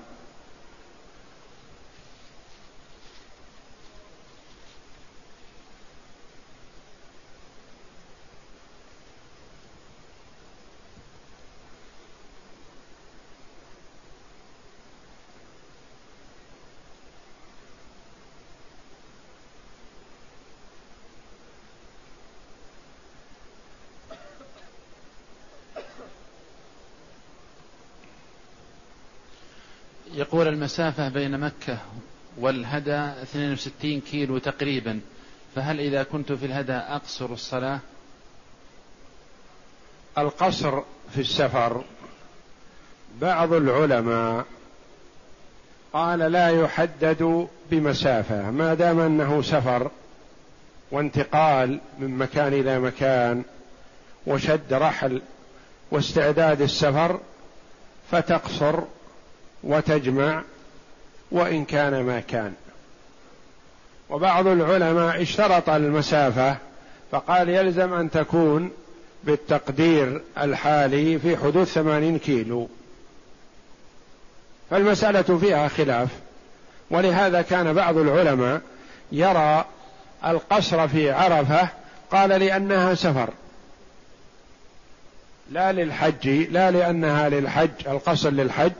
يقول 30.19 30.47
المسافة 30.69 31.09
بين 31.09 31.39
مكة 31.39 31.77
والهدى 32.37 33.11
62 33.23 34.01
كيلو 34.01 34.37
تقريبا. 34.37 34.99
فهل 35.55 35.79
إذا 35.79 36.03
كنت 36.03 36.31
في 36.31 36.45
الهدى 36.45 36.73
أقصر 36.73 37.25
الصلاة؟ 37.25 37.79
القصر 40.17 40.81
في 41.13 41.21
السفر 41.21 41.83
بعض 43.21 43.53
العلماء 43.53 44.45
قال 45.93 46.19
لا 46.19 46.49
يحدد 46.49 47.47
بمسافة 47.71 48.51
ما 48.51 48.73
دام 48.73 48.99
أنه 48.99 49.41
سفر 49.41 49.91
وانتقال 50.91 51.79
من 51.99 52.17
مكان 52.17 52.53
إلى 52.53 52.79
مكان 52.79 53.43
وشد 54.27 54.73
رحل 54.73 55.21
واستعداد 55.91 56.61
السفر 56.61 57.19
فتقصر 58.11 58.79
وتجمع 59.63 60.43
وإن 61.31 61.65
كان 61.65 62.03
ما 62.03 62.19
كان. 62.19 62.53
وبعض 64.09 64.47
العلماء 64.47 65.21
اشترط 65.21 65.69
المسافة 65.69 66.57
فقال 67.11 67.49
يلزم 67.49 67.93
أن 67.93 68.11
تكون 68.11 68.71
بالتقدير 69.23 70.21
الحالي 70.37 71.19
في 71.19 71.37
حدود 71.37 71.63
ثمانين 71.63 72.19
كيلو. 72.19 72.69
فالمسألة 74.69 75.37
فيها 75.37 75.67
خلاف 75.67 76.09
ولهذا 76.91 77.41
كان 77.41 77.73
بعض 77.73 77.97
العلماء 77.97 78.61
يرى 79.11 79.65
القصر 80.25 80.87
في 80.87 81.11
عرفة 81.11 81.69
قال 82.11 82.29
لأنها 82.29 82.93
سفر. 82.93 83.29
لا 85.51 85.71
للحج 85.71 86.27
لا 86.27 86.71
لأنها 86.71 87.29
للحج 87.29 87.69
القصر 87.87 88.29
للحج 88.29 88.71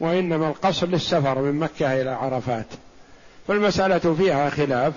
وإنما 0.00 0.48
القصر 0.48 0.86
للسفر 0.86 1.38
من 1.38 1.60
مكة 1.60 2.00
إلى 2.00 2.10
عرفات. 2.10 2.66
فالمسألة 3.48 4.14
فيها 4.14 4.50
خلاف 4.50 4.92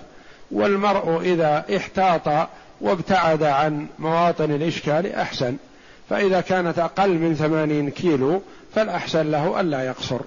والمرء 0.51 1.21
إذا 1.21 1.65
احتاط 1.77 2.49
وابتعد 2.81 3.43
عن 3.43 3.87
مواطن 3.99 4.51
الإشكال 4.51 5.13
أحسن 5.13 5.57
فإذا 6.09 6.41
كانت 6.41 6.79
أقل 6.79 7.09
من 7.09 7.35
ثمانين 7.35 7.89
كيلو 7.89 8.41
فالأحسن 8.75 9.31
له 9.31 9.61
ألا 9.61 9.81
يقصر. 9.81 10.19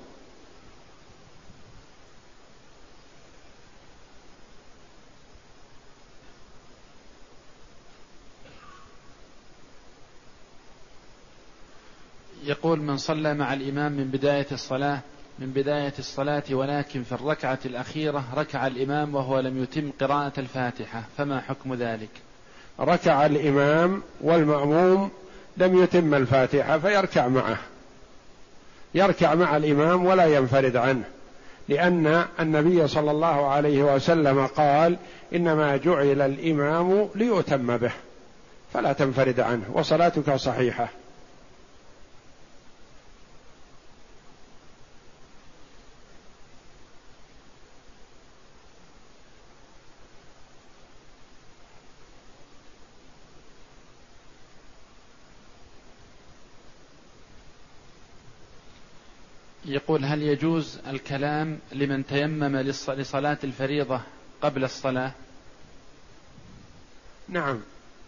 يقول 12.64 12.80
من 12.80 12.96
صلى 12.96 13.34
مع 13.34 13.52
الإمام 13.52 13.92
من 13.92 14.04
بداية 14.04 14.46
الصلاة 14.52 15.00
من 15.38 15.46
بداية 15.46 15.92
الصلاة 15.98 16.42
ولكن 16.50 17.02
في 17.02 17.12
الركعة 17.12 17.58
الأخيرة 17.64 18.24
ركع 18.36 18.66
الإمام 18.66 19.14
وهو 19.14 19.40
لم 19.40 19.62
يتم 19.62 19.90
قراءة 20.00 20.32
الفاتحة 20.38 21.02
فما 21.18 21.40
حكم 21.40 21.74
ذلك؟ 21.74 22.08
ركع 22.80 23.26
الإمام 23.26 24.02
والمأموم 24.20 25.10
لم 25.56 25.82
يتم 25.82 26.14
الفاتحة 26.14 26.78
فيركع 26.78 27.28
معه. 27.28 27.58
يركع 28.94 29.34
مع 29.34 29.56
الإمام 29.56 30.06
ولا 30.06 30.26
ينفرد 30.26 30.76
عنه 30.76 31.04
لأن 31.68 32.24
النبي 32.40 32.88
صلى 32.88 33.10
الله 33.10 33.46
عليه 33.46 33.94
وسلم 33.94 34.46
قال 34.46 34.96
إنما 35.34 35.76
جعل 35.76 36.20
الإمام 36.22 37.08
ليؤتم 37.14 37.76
به 37.76 37.92
فلا 38.72 38.92
تنفرد 38.92 39.40
عنه 39.40 39.64
وصلاتك 39.72 40.34
صحيحة. 40.34 40.99
يقول 59.90 60.04
هل 60.04 60.22
يجوز 60.22 60.78
الكلام 60.90 61.58
لمن 61.72 62.06
تيمم 62.06 62.56
لصلاة 62.88 63.38
الفريضة 63.44 64.00
قبل 64.42 64.64
الصلاة؟ 64.64 65.10
نعم. 67.28 67.60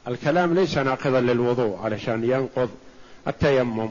الكلام 0.08 0.54
ليس 0.54 0.78
ناقضا 0.78 1.20
للوضوء 1.20 1.78
علشان 1.78 2.24
ينقض 2.24 2.70
التيمم. 3.26 3.90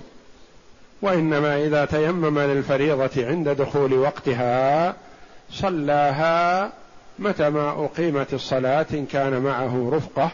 وإنما 1.02 1.66
إذا 1.66 1.86
تيمم 1.86 2.40
للفريضة 2.40 3.28
عند 3.28 3.50
دخول 3.50 3.94
وقتها 3.94 4.96
صلاها 5.52 6.72
متى 7.20 7.50
ما 7.50 7.70
أقيمت 7.70 8.34
الصلاة 8.34 8.86
إن 8.94 9.06
كان 9.06 9.42
معه 9.42 9.90
رفقة 9.94 10.32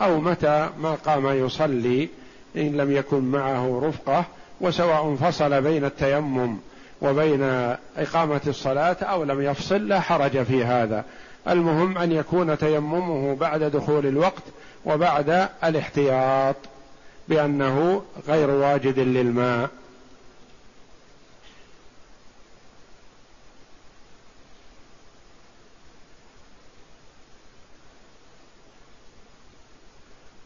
أو 0.00 0.20
متى 0.20 0.70
ما 0.80 0.94
قام 0.94 1.26
يصلي 1.26 2.08
إن 2.56 2.76
لم 2.76 2.92
يكن 2.92 3.20
معه 3.20 3.80
رفقة 3.84 4.24
وسواء 4.60 5.14
فصل 5.14 5.62
بين 5.62 5.84
التيمم 5.84 6.58
وبين 7.02 7.42
إقامة 7.96 8.40
الصلاة 8.46 8.96
أو 9.02 9.24
لم 9.24 9.42
يفصل 9.42 9.88
لا 9.88 10.00
حرج 10.00 10.42
في 10.42 10.64
هذا. 10.64 11.04
المهم 11.48 11.98
أن 11.98 12.12
يكون 12.12 12.58
تيممه 12.58 13.36
بعد 13.36 13.62
دخول 13.62 14.06
الوقت 14.06 14.42
وبعد 14.84 15.48
الاحتياط 15.64 16.56
بأنه 17.28 18.02
غير 18.28 18.50
واجد 18.50 18.98
للماء. 18.98 19.70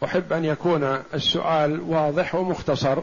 أحب 0.04 0.32
أن 0.32 0.44
يكون 0.44 1.02
السؤال 1.14 1.80
واضح 1.80 2.34
ومختصر. 2.34 2.98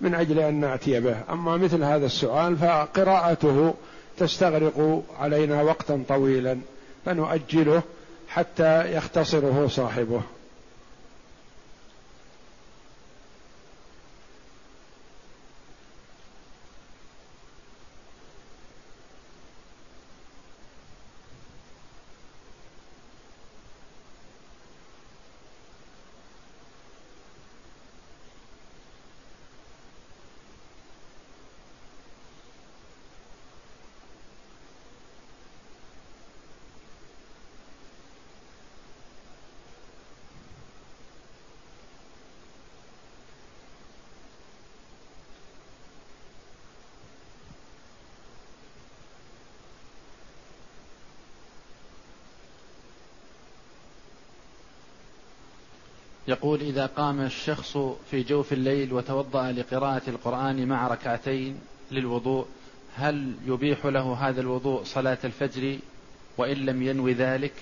من 0.00 0.14
أجل 0.14 0.38
أن 0.38 0.54
نأتي 0.54 1.00
به. 1.00 1.16
أما 1.30 1.56
مثل 1.56 1.82
هذا 1.82 2.06
السؤال 2.06 2.56
فقراءته 2.56 3.74
تستغرق 4.18 5.02
علينا 5.20 5.62
وقتا 5.62 6.04
طويلا 6.08 6.58
فنؤجله 7.04 7.82
حتى 8.28 8.96
يختصره 8.96 9.66
صاحبه. 9.70 10.22
يقول 56.28 56.60
إذا 56.60 56.86
قام 56.86 57.20
الشخص 57.20 57.78
في 58.10 58.22
جوف 58.22 58.52
الليل 58.52 58.92
وتوضأ 58.92 59.52
لقراءة 59.52 60.02
القرآن 60.08 60.68
مع 60.68 60.88
ركعتين 60.88 61.60
للوضوء 61.90 62.46
هل 62.96 63.32
يبيح 63.46 63.86
له 63.86 64.12
هذا 64.20 64.40
الوضوء 64.40 64.84
صلاة 64.84 65.18
الفجر 65.24 65.78
وإن 66.38 66.56
لم 66.56 66.82
ينوي 66.82 67.12
ذلك؟ 67.12 67.52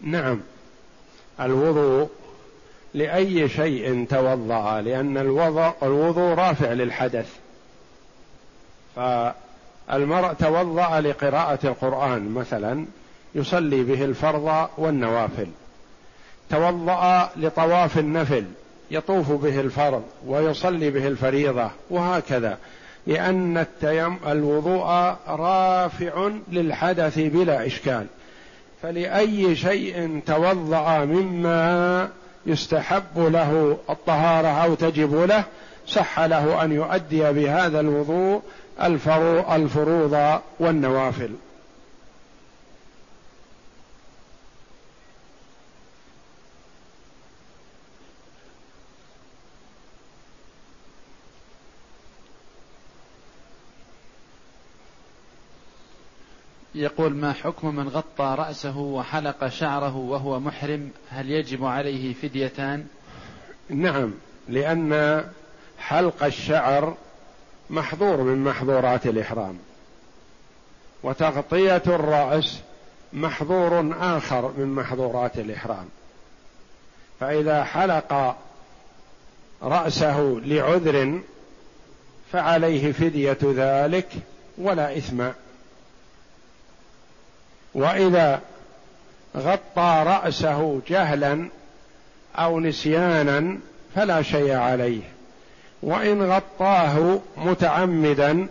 نعم. 0.00 0.40
الوضوء 1.40 2.08
لأي 2.94 3.48
شيء 3.48 4.06
توضأ 4.10 4.80
لأن 4.80 5.18
الوضوء, 5.18 5.72
الوضوء 5.82 6.34
رافع 6.34 6.72
للحدث. 6.72 7.36
فالمرء 8.96 10.32
توضأ 10.32 11.00
لقراءة 11.00 11.66
القرآن 11.66 12.28
مثلا 12.30 12.86
يصلي 13.34 13.82
به 13.82 14.04
الفرض 14.04 14.68
والنوافل. 14.78 15.46
توضأ 16.52 17.30
لطواف 17.36 17.98
النفل 17.98 18.44
يطوف 18.90 19.32
به 19.32 19.60
الفرض 19.60 20.02
ويصلي 20.26 20.90
به 20.90 21.08
الفريضة 21.08 21.70
وهكذا 21.90 22.58
لأن 23.06 23.58
الوضوء 24.26 24.86
رافع 25.28 26.30
للحدث 26.52 27.18
بلا 27.18 27.66
إشكال. 27.66 28.06
فلأي 28.82 29.56
شيء 29.56 30.20
توضأ 30.26 31.04
مما 31.04 32.08
يستحب 32.46 33.18
له 33.18 33.78
الطهارة 33.90 34.48
أو 34.48 34.74
تجب 34.74 35.14
له 35.14 35.44
صح 35.86 36.20
له 36.20 36.64
أن 36.64 36.72
يؤدي 36.72 37.32
بهذا 37.32 37.80
الوضوء 37.80 38.42
الفروض 39.52 40.38
والنوافل. 40.60 41.30
يقول 56.82 57.14
ما 57.14 57.32
حكم 57.32 57.74
من 57.74 57.88
غطى 57.88 58.34
رأسه 58.38 58.78
وحلق 58.78 59.48
شعره 59.48 59.96
وهو 59.96 60.40
محرم؟ 60.40 60.90
هل 61.10 61.30
يجب 61.30 61.64
عليه 61.64 62.14
فديتان؟ 62.14 62.86
نعم 63.68 64.10
لأن 64.48 65.24
حلق 65.78 66.24
الشعر 66.24 66.96
محظور 67.70 68.16
من 68.16 68.44
محظورات 68.44 69.06
الإحرام. 69.06 69.58
وتغطية 71.02 71.82
الرأس 71.86 72.60
محظور 73.12 73.94
آخر 74.00 74.52
من 74.56 74.74
محظورات 74.74 75.38
الإحرام. 75.38 75.88
فإذا 77.20 77.64
حلق 77.64 78.36
رأسه 79.62 80.40
لعذر 80.44 81.20
فعليه 82.32 82.92
فدية 82.92 83.38
ذلك 83.42 84.08
ولا 84.58 84.96
إثم. 84.96 85.28
وإذا 87.74 88.40
غطى 89.36 90.04
رأسه 90.06 90.80
جهلا 90.88 91.48
أو 92.36 92.60
نسيانا 92.60 93.58
فلا 93.94 94.22
شيء 94.22 94.52
عليه. 94.52 95.00
وإن 95.82 96.22
غطاه 96.22 97.20
متعمدا 97.36 98.48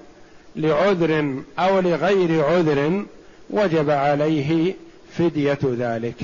لعذر 0.55 1.41
أو 1.59 1.79
لغير 1.79 2.45
عذر 2.45 3.05
وجب 3.49 3.89
عليه 3.89 4.73
فدية 5.17 5.59
ذلك. 5.63 6.15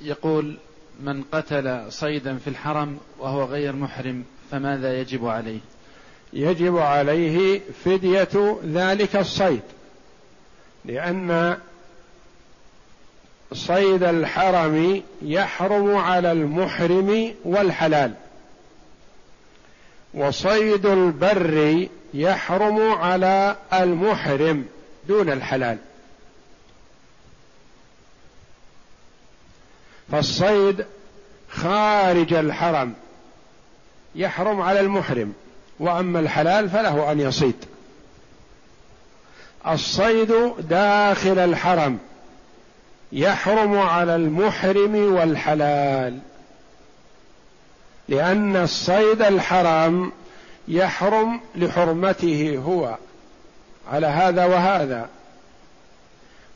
يقول 0.00 0.56
من 0.98 1.22
قتل 1.32 1.92
صيدا 1.92 2.36
في 2.36 2.50
الحرم 2.50 2.98
وهو 3.18 3.44
غير 3.44 3.72
محرم 3.72 4.24
فماذا 4.50 5.00
يجب 5.00 5.26
عليه؟ 5.26 5.60
يجب 6.32 6.78
عليه 6.78 7.60
فدية 7.84 8.58
ذلك 8.64 9.16
الصيد 9.16 9.62
لأن 10.84 11.56
صيد 13.52 14.02
الحرم 14.02 15.02
يحرم 15.22 15.96
على 15.96 16.32
المحرم 16.32 17.34
والحلال 17.44 18.12
وصيد 20.14 20.86
البر 20.86 21.88
يحرم 22.14 22.92
على 22.92 23.56
المحرم 23.72 24.64
دون 25.08 25.32
الحلال. 25.32 25.78
فالصيد 30.12 30.84
خارج 31.50 32.32
الحرم 32.32 32.94
يحرم 34.14 34.60
على 34.60 34.80
المحرم 34.80 35.32
وأما 35.80 36.20
الحلال 36.20 36.70
فله 36.70 37.12
أن 37.12 37.20
يصيد. 37.20 37.64
الصيد 39.66 40.32
داخل 40.58 41.38
الحرم 41.38 41.98
يحرم 43.12 43.78
على 43.78 44.16
المحرم 44.16 45.14
والحلال 45.14 46.18
لأن 48.08 48.56
الصيد 48.56 49.22
الحرام 49.22 50.12
يحرم 50.68 51.40
لحرمته 51.54 52.62
هو 52.66 52.96
على 53.92 54.06
هذا 54.06 54.44
وهذا. 54.44 55.08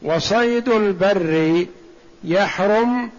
وصيد 0.03 0.69
البر 0.69 1.67
يحرم 2.25 3.11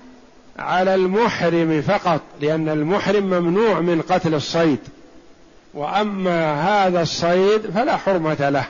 على 0.60 0.95
المحرم 0.95 1.82
فقط 1.88 2.22
لأن 2.41 2.70
المحرم 2.70 3.24
ممنوع 3.24 3.80
من 3.80 4.01
قتل 4.01 4.34
الصيد. 4.34 4.80
وأما 5.74 6.62
هذا 6.62 7.01
الصيد 7.01 7.62
فلا 7.76 7.97
حرمة 7.97 8.49
له. 8.49 8.66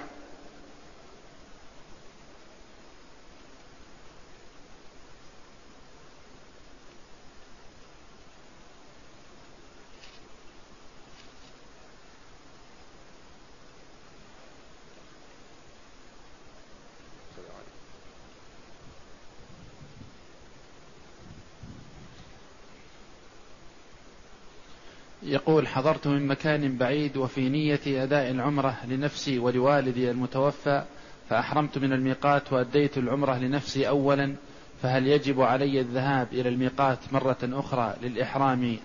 يقول 25.34 25.68
حضرت 25.68 26.08
من 26.08 26.28
مكان 26.28 26.78
بعيد 26.78 27.18
وفي 27.18 27.50
نية 27.50 28.04
أداء 28.04 28.32
العمرة 28.32 28.78
لنفسي 28.88 29.40
ولوالدي 29.40 30.12
المتوفى 30.12 30.84
فأحرمت 31.30 31.78
من 31.78 31.94
الميقات 31.94 32.54
وأديت 32.54 32.98
العمرة 32.98 33.38
لنفسي 33.38 33.88
أولا 33.88 34.36
فهل 34.84 35.08
يجب 35.08 35.42
علي 35.42 35.80
الذهاب 35.80 36.28
إلى 36.32 36.50
الميقات 36.50 36.98
مرة 37.12 37.38
أخرى 37.44 37.94
للإحرام 38.04 38.78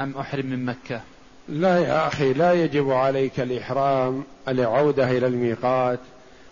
أم 0.00 0.14
أحرم 0.18 0.46
من 0.46 0.64
مكة? 0.64 1.00
لا 1.48 1.78
يا 1.78 2.06
أخي 2.06 2.32
لا 2.32 2.52
يجب 2.52 2.90
عليك 2.90 3.40
الإحرام 3.40 4.24
العودة 4.48 5.10
إلى 5.10 5.26
الميقات 5.26 6.00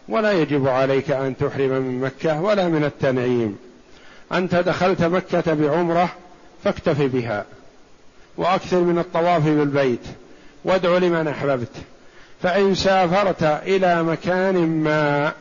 ولا 0.09 0.33
يجب 0.33 0.69
عليك 0.69 1.11
أن 1.11 1.37
تحرم 1.37 1.71
من 1.71 2.01
مكة 2.01 2.41
ولا 2.41 2.69
من 2.69 2.85
التنعيم. 2.85 3.59
أنت 4.33 4.55
دخلت 4.55 5.03
مكة 5.03 5.55
بعمرة 5.55 6.13
فاكتف 6.65 7.03
بها. 7.03 7.45
وأكثر 8.37 8.81
من 8.81 8.99
الطواف 8.99 9.43
بالبيت. 9.43 10.07
وادع 10.65 10.99
لمن 10.99 11.29
أحببت. 11.29 11.73
فإن 12.43 12.75
سافرت 12.75 13.43
إلى 13.43 14.03
مكان 14.03 14.83
ما 14.85 15.33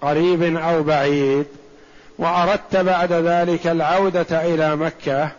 قريب 0.00 0.56
أو 0.56 0.82
بعيد 0.82 1.46
وأردت 2.18 2.76
بعد 2.76 3.12
ذلك 3.12 3.66
العودة 3.66 4.54
إلى 4.54 4.76
مكة 4.76 5.30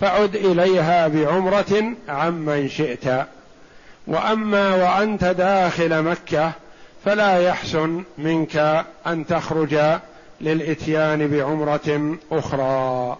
فعد 0.00 0.36
إليها 0.36 1.08
بعمرة 1.08 1.92
عمن 2.08 2.68
شئت. 2.68 3.26
وأما 4.06 4.74
وأنت 4.74 5.24
داخل 5.24 6.02
مكة 6.02 6.52
فلا 7.04 7.38
يحسن 7.38 8.02
منك 8.18 8.84
أن 9.06 9.26
تخرج 9.26 9.78
للإتيان 10.40 11.28
بعمرة 11.28 12.16
أخرى. 12.32 13.16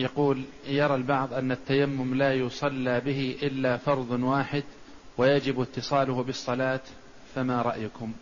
يقول 0.00 0.42
يرى 0.66 0.94
البعض 0.94 1.34
أن 1.34 1.52
التيمم 1.52 2.14
لا 2.14 2.34
يصلى 2.34 3.00
به 3.00 3.36
إلا 3.42 3.76
فرض 3.76 4.10
واحد 4.10 4.64
ويجب 5.18 5.60
اتصاله 5.60 6.22
بالصلاة 6.22 6.80
فما 7.34 7.62
رأيكم؟ 7.62 8.12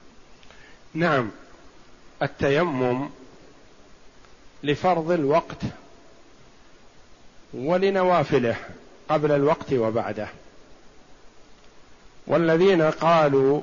نعم 0.95 1.31
التيمم 2.23 3.09
لفرض 4.63 5.11
الوقت 5.11 5.63
ولنوافله 7.55 8.57
قبل 9.09 9.33
الوقت 9.33 9.73
وبعده. 9.73 10.29
والذين 12.27 12.83
قالوا 12.83 13.61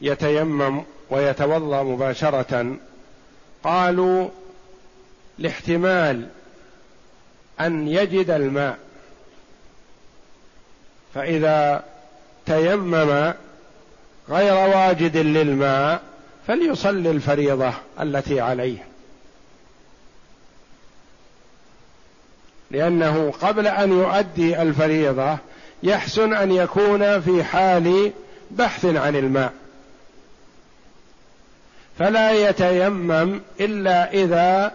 يتيمم 0.00 0.82
ويتوضأ 1.10 1.82
مباشرة 1.82 2.76
قالوا 3.64 4.28
لاحتمال 5.38 6.28
أن 7.60 7.88
يجد 7.88 8.30
الماء. 8.30 8.78
فإذا 11.14 11.84
تيمم 12.46 13.32
غير 14.28 14.54
واجد 14.54 15.16
للماء 15.16 16.02
فليصلي 16.46 17.10
الفريضة 17.10 17.72
التي 18.00 18.40
عليه. 18.40 18.84
لأنه 22.70 23.30
قبل 23.30 23.66
أن 23.66 23.92
يؤدي 23.92 24.62
الفريضة 24.62 25.38
يحسن 25.82 26.34
أن 26.34 26.52
يكون 26.52 27.20
في 27.20 27.44
حال 27.44 28.12
بحث 28.50 28.84
عن 28.84 29.16
الماء. 29.16 29.52
فلا 31.98 32.32
يتيمم 32.32 33.40
إلا 33.60 34.12
إذا 34.12 34.72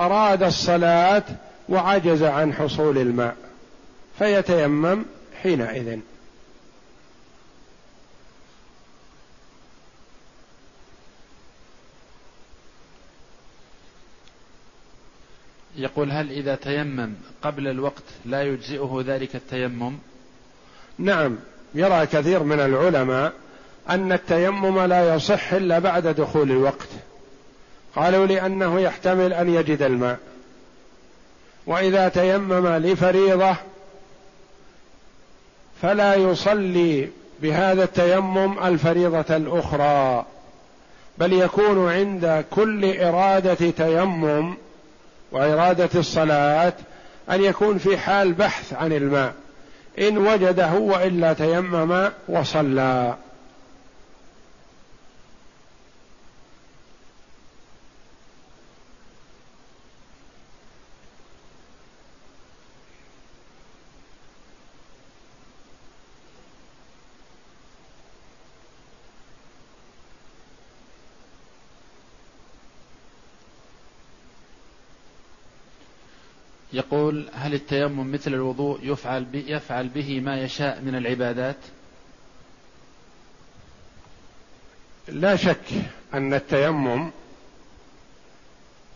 أراد 0.00 0.42
الصلاة 0.42 1.22
وعجز 1.70 2.22
عن 2.22 2.54
حصول 2.54 2.98
الماء 2.98 3.36
فيتيمم 4.18 5.04
حينئذ. 5.42 5.98
يقول 15.76 16.10
هل 16.12 16.30
إذا 16.30 16.54
تيمم 16.54 17.14
قبل 17.42 17.68
الوقت 17.68 18.02
لا 18.24 18.42
يجزئه 18.42 19.02
ذلك 19.06 19.36
التيمم؟ 19.36 19.98
نعم 20.98 21.36
يرى 21.74 22.06
كثير 22.06 22.42
من 22.42 22.60
العلماء 22.60 23.32
أن 23.88 24.12
التيمم 24.12 24.80
لا 24.80 25.14
يصح 25.14 25.52
إلا 25.52 25.78
بعد 25.78 26.06
دخول 26.06 26.50
الوقت. 26.50 26.88
قالوا 27.96 28.26
لأنه 28.26 28.80
يحتمل 28.80 29.32
أن 29.32 29.54
يجد 29.54 29.82
الماء. 29.82 30.18
وإذا 31.66 32.08
تيمم 32.08 32.68
لفريضة 32.68 33.56
فلا 35.82 36.14
يصلي 36.14 37.08
بهذا 37.42 37.84
التيمم 37.84 38.58
الفريضة 38.58 39.36
الأخرى 39.36 40.24
بل 41.18 41.32
يكون 41.32 41.90
عند 41.92 42.44
كل 42.50 43.00
إرادة 43.00 43.70
تيمم 43.70 44.54
وإرادة 45.32 45.88
الصلاة 45.94 46.72
أن 47.30 47.44
يكون 47.44 47.78
في 47.78 47.98
حال 47.98 48.32
بحث 48.32 48.72
عن 48.74 48.92
الماء 48.92 49.32
إن 49.98 50.18
وجده 50.18 50.72
وإلا 50.72 51.32
تيمم 51.32 52.08
وصلى. 52.28 53.14
يقول 76.80 77.28
هل 77.32 77.54
التيمم 77.54 78.12
مثل 78.12 78.34
الوضوء 78.34 78.78
يفعل 78.82 79.26
يفعل 79.34 79.88
به 79.88 80.20
ما 80.20 80.42
يشاء 80.42 80.80
من 80.80 80.94
العبادات؟ 80.94 81.56
لا 85.08 85.36
شك 85.36 85.64
أن 86.14 86.34
التيمم 86.34 87.10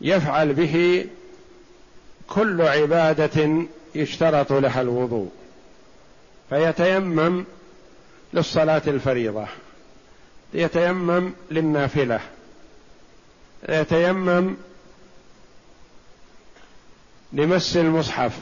يفعل 0.01 0.55
به 0.55 1.07
كل 2.29 2.63
عبادة 2.63 3.67
يشترط 3.95 4.53
لها 4.53 4.81
الوضوء 4.81 5.31
فيتيمم 6.51 7.45
للصلاة 8.35 8.83
الفريضة 8.87 9.47
يتيمم 10.55 11.33
للنافلة 11.51 12.21
يتيمم 13.69 14.57
لمس 17.35 17.77
المصحف. 17.77 18.33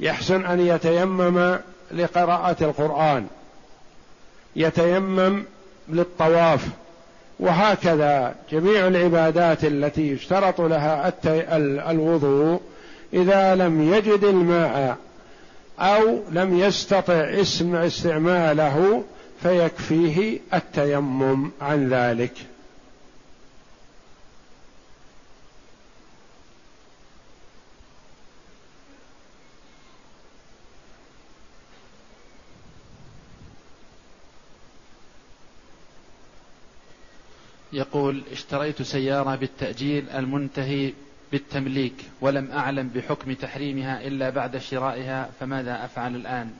يحسن 0.00 0.44
أن 0.44 0.66
يتيمم 0.66 1.58
لقراءة 1.92 2.56
القرآن. 2.64 3.26
يتيمم 4.56 5.44
للطواف. 5.88 6.68
وهكذا 7.40 8.34
جميع 8.52 8.86
العبادات 8.86 9.64
التي 9.64 10.12
يشترط 10.12 10.60
لها 10.60 11.12
الوضوء 11.90 12.60
إذا 13.12 13.54
لم 13.54 13.94
يجد 13.94 14.24
الماء 14.24 14.96
أو 15.78 16.20
لم 16.30 16.58
يستطع 16.58 17.14
اسم 17.14 17.76
استعماله 17.76 19.04
فيكفيه 19.42 20.38
التيمم 20.54 21.50
عن 21.60 21.88
ذلك. 21.88 22.32
يقول 37.76 38.22
اشتريت 38.32 38.82
سيارة 38.82 39.34
بالتأجيل 39.34 40.04
المنتهي 40.10 40.92
بالتمليك 41.32 41.94
ولم 42.20 42.50
أعلم 42.52 42.90
بحكم 42.94 43.32
تحريمها 43.32 44.06
إلا 44.06 44.30
بعد 44.30 44.58
شرائها 44.58 45.30
فماذا 45.40 45.84
أفعل 45.84 46.14
الآن؟ 46.14 46.50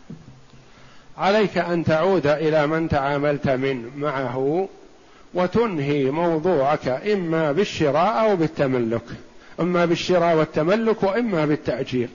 عليك 1.18 1.58
أن 1.58 1.84
تعود 1.84 2.26
إلى 2.26 2.66
من 2.66 2.88
تعاملت 2.88 3.48
من 3.48 3.90
معه 3.96 4.68
وتنهي 5.34 6.04
موضوعك 6.10 6.88
إما 6.88 7.52
بالشراء 7.52 8.20
أو 8.20 8.36
بالتملك 8.36 9.04
إما 9.60 9.84
بالشراء 9.84 10.36
والتملك 10.36 11.02
وإما 11.02 11.46
بالتاجير 11.46 12.08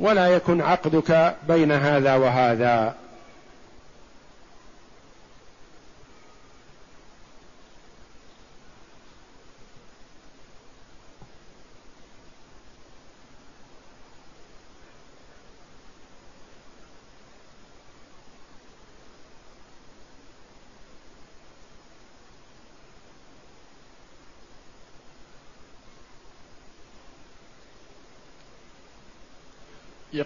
ولا 0.00 0.26
يكن 0.26 0.60
عقدك 0.60 1.36
بين 1.48 1.72
هذا 1.72 2.14
وهذا. 2.14 2.94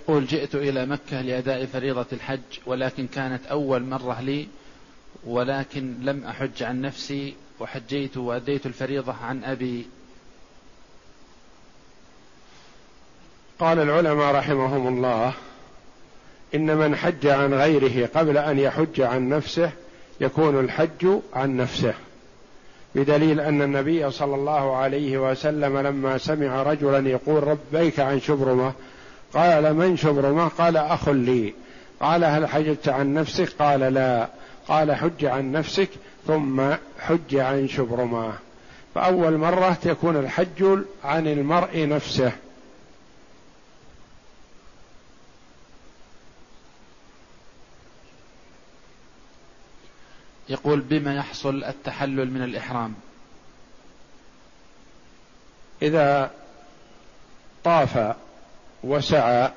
يقول 0.09 0.27
جئت 0.27 0.55
إلى 0.55 0.87
مكة 0.87 1.21
لأداء 1.21 1.67
فريضة 1.67 2.07
الحج 2.13 2.41
ولكن 2.67 3.07
كانت 3.07 3.47
أول 3.47 3.83
مرة 3.83 4.21
لي 4.21 4.49
ولكن 5.27 5.95
لم 6.03 6.25
أحج 6.25 6.63
عن 6.63 6.81
نفسي 6.81 7.35
وحجيت 7.61 8.17
وأديت 8.17 8.67
الفريضة 8.67 9.13
عن 9.13 9.45
أبي. 9.45 9.87
قال 13.59 13.79
العلماء 13.79 14.35
رحمهم 14.35 14.89
الله 14.89 15.33
إن 16.55 16.77
من 16.77 16.97
حج 16.97 17.27
عن 17.27 17.55
غيره 17.55 18.07
قبل 18.15 18.39
أن 18.39 18.59
يحج 18.59 19.01
عن 19.01 19.29
نفسه 19.29 19.71
يكون 20.21 20.61
الحج 20.61 21.07
عن 21.35 21.57
نفسه. 21.57 21.95
بدليل 22.95 23.41
أن 23.41 23.63
النبي 23.63 24.11
صلى 24.11 24.35
الله 24.35 24.77
عليه 24.77 25.31
وسلم 25.31 25.79
لما 25.79 26.19
سمع 26.19 26.63
رجلا 26.63 27.09
يقول 27.09 27.45
ربيك 27.45 28.01
عن 28.01 28.21
شبرمة 28.21 28.73
قال 29.35 29.75
من 29.75 29.97
شبرمة 29.97 30.49
قال 30.49 30.77
أخ 30.77 31.09
لي. 31.09 31.55
قال 32.01 32.25
هل 32.25 32.47
حجت 32.47 32.89
عن 32.89 33.15
نفسك؟ 33.15 33.49
قال 33.59 33.81
لا. 33.81 34.29
قال 34.69 34.95
حج 34.95 35.25
عن 35.25 35.53
نفسك 35.53 35.89
ثم 36.27 36.75
حج 36.99 37.37
عن 37.37 37.69
شبرمة 37.69 38.33
فأول 38.95 39.37
مرة 39.37 39.73
تكون 39.83 40.17
الحج 40.17 40.79
عن 41.05 41.27
المرء 41.27 41.89
نفسه. 41.89 42.33
يقول 50.49 50.81
بما 50.81 51.15
يحصل 51.15 51.65
التحلل 51.65 52.31
من 52.31 52.43
الإحرام. 52.43 52.95
إذا 55.83 56.31
طاف 57.65 58.17
وسعى 58.85 59.51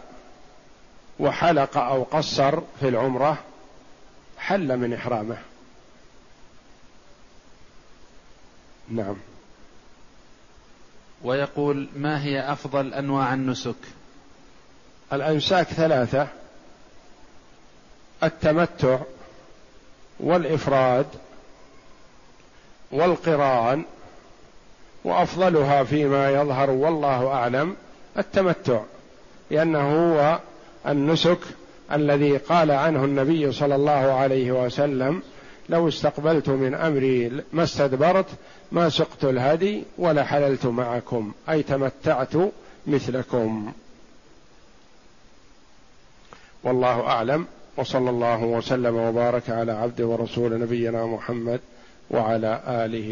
وحلق 1.19 1.77
أو 1.77 2.03
قصر 2.03 2.61
في 2.79 2.87
العمرة 2.87 3.37
حل 4.37 4.77
من 4.77 4.93
إحرامه. 4.93 5.37
نعم. 8.89 9.15
ويقول 11.23 11.89
ما 11.95 12.23
هي 12.23 12.51
أفضل 12.51 12.93
أنواع 12.93 13.33
النسك؟ 13.33 13.75
الانساك 15.13 15.67
ثلاثة 15.67 16.27
التمتع 18.23 18.99
والإفراد 20.19 21.07
والقران 22.91 23.85
وأفضلها 25.03 25.83
فيما 25.83 26.29
يظهر 26.29 26.69
والله 26.69 27.27
أعلم 27.27 27.75
التمتع. 28.17 28.81
لأنه 29.51 30.13
هو 30.13 30.39
النسك 30.87 31.37
الذي 31.91 32.37
قال 32.37 32.71
عنه 32.71 33.05
النبي 33.05 33.51
صلى 33.51 33.75
الله 33.75 33.91
عليه 33.91 34.51
وسلم 34.51 35.21
لو 35.69 35.87
استقبلت 35.87 36.49
من 36.49 36.73
أمري 36.73 37.43
ما 37.53 37.63
استدبرت 37.63 38.25
ما 38.71 38.89
سقت 38.89 39.23
الهدي 39.23 39.83
ولا 39.97 40.23
حللت 40.23 40.65
معكم 40.65 41.31
أي 41.49 41.63
تمتعت 41.63 42.33
مثلكم. 42.87 43.71
والله 46.63 47.01
أعلم 47.01 47.45
وصلى 47.77 48.09
الله 48.09 48.43
وسلم 48.43 48.95
وبارك 48.95 49.49
على 49.49 49.71
عبد 49.71 50.01
ورسول 50.01 50.59
نبينا 50.59 51.05
محمد 51.05 51.59
وعلى 52.09 52.61
آله 52.67 53.11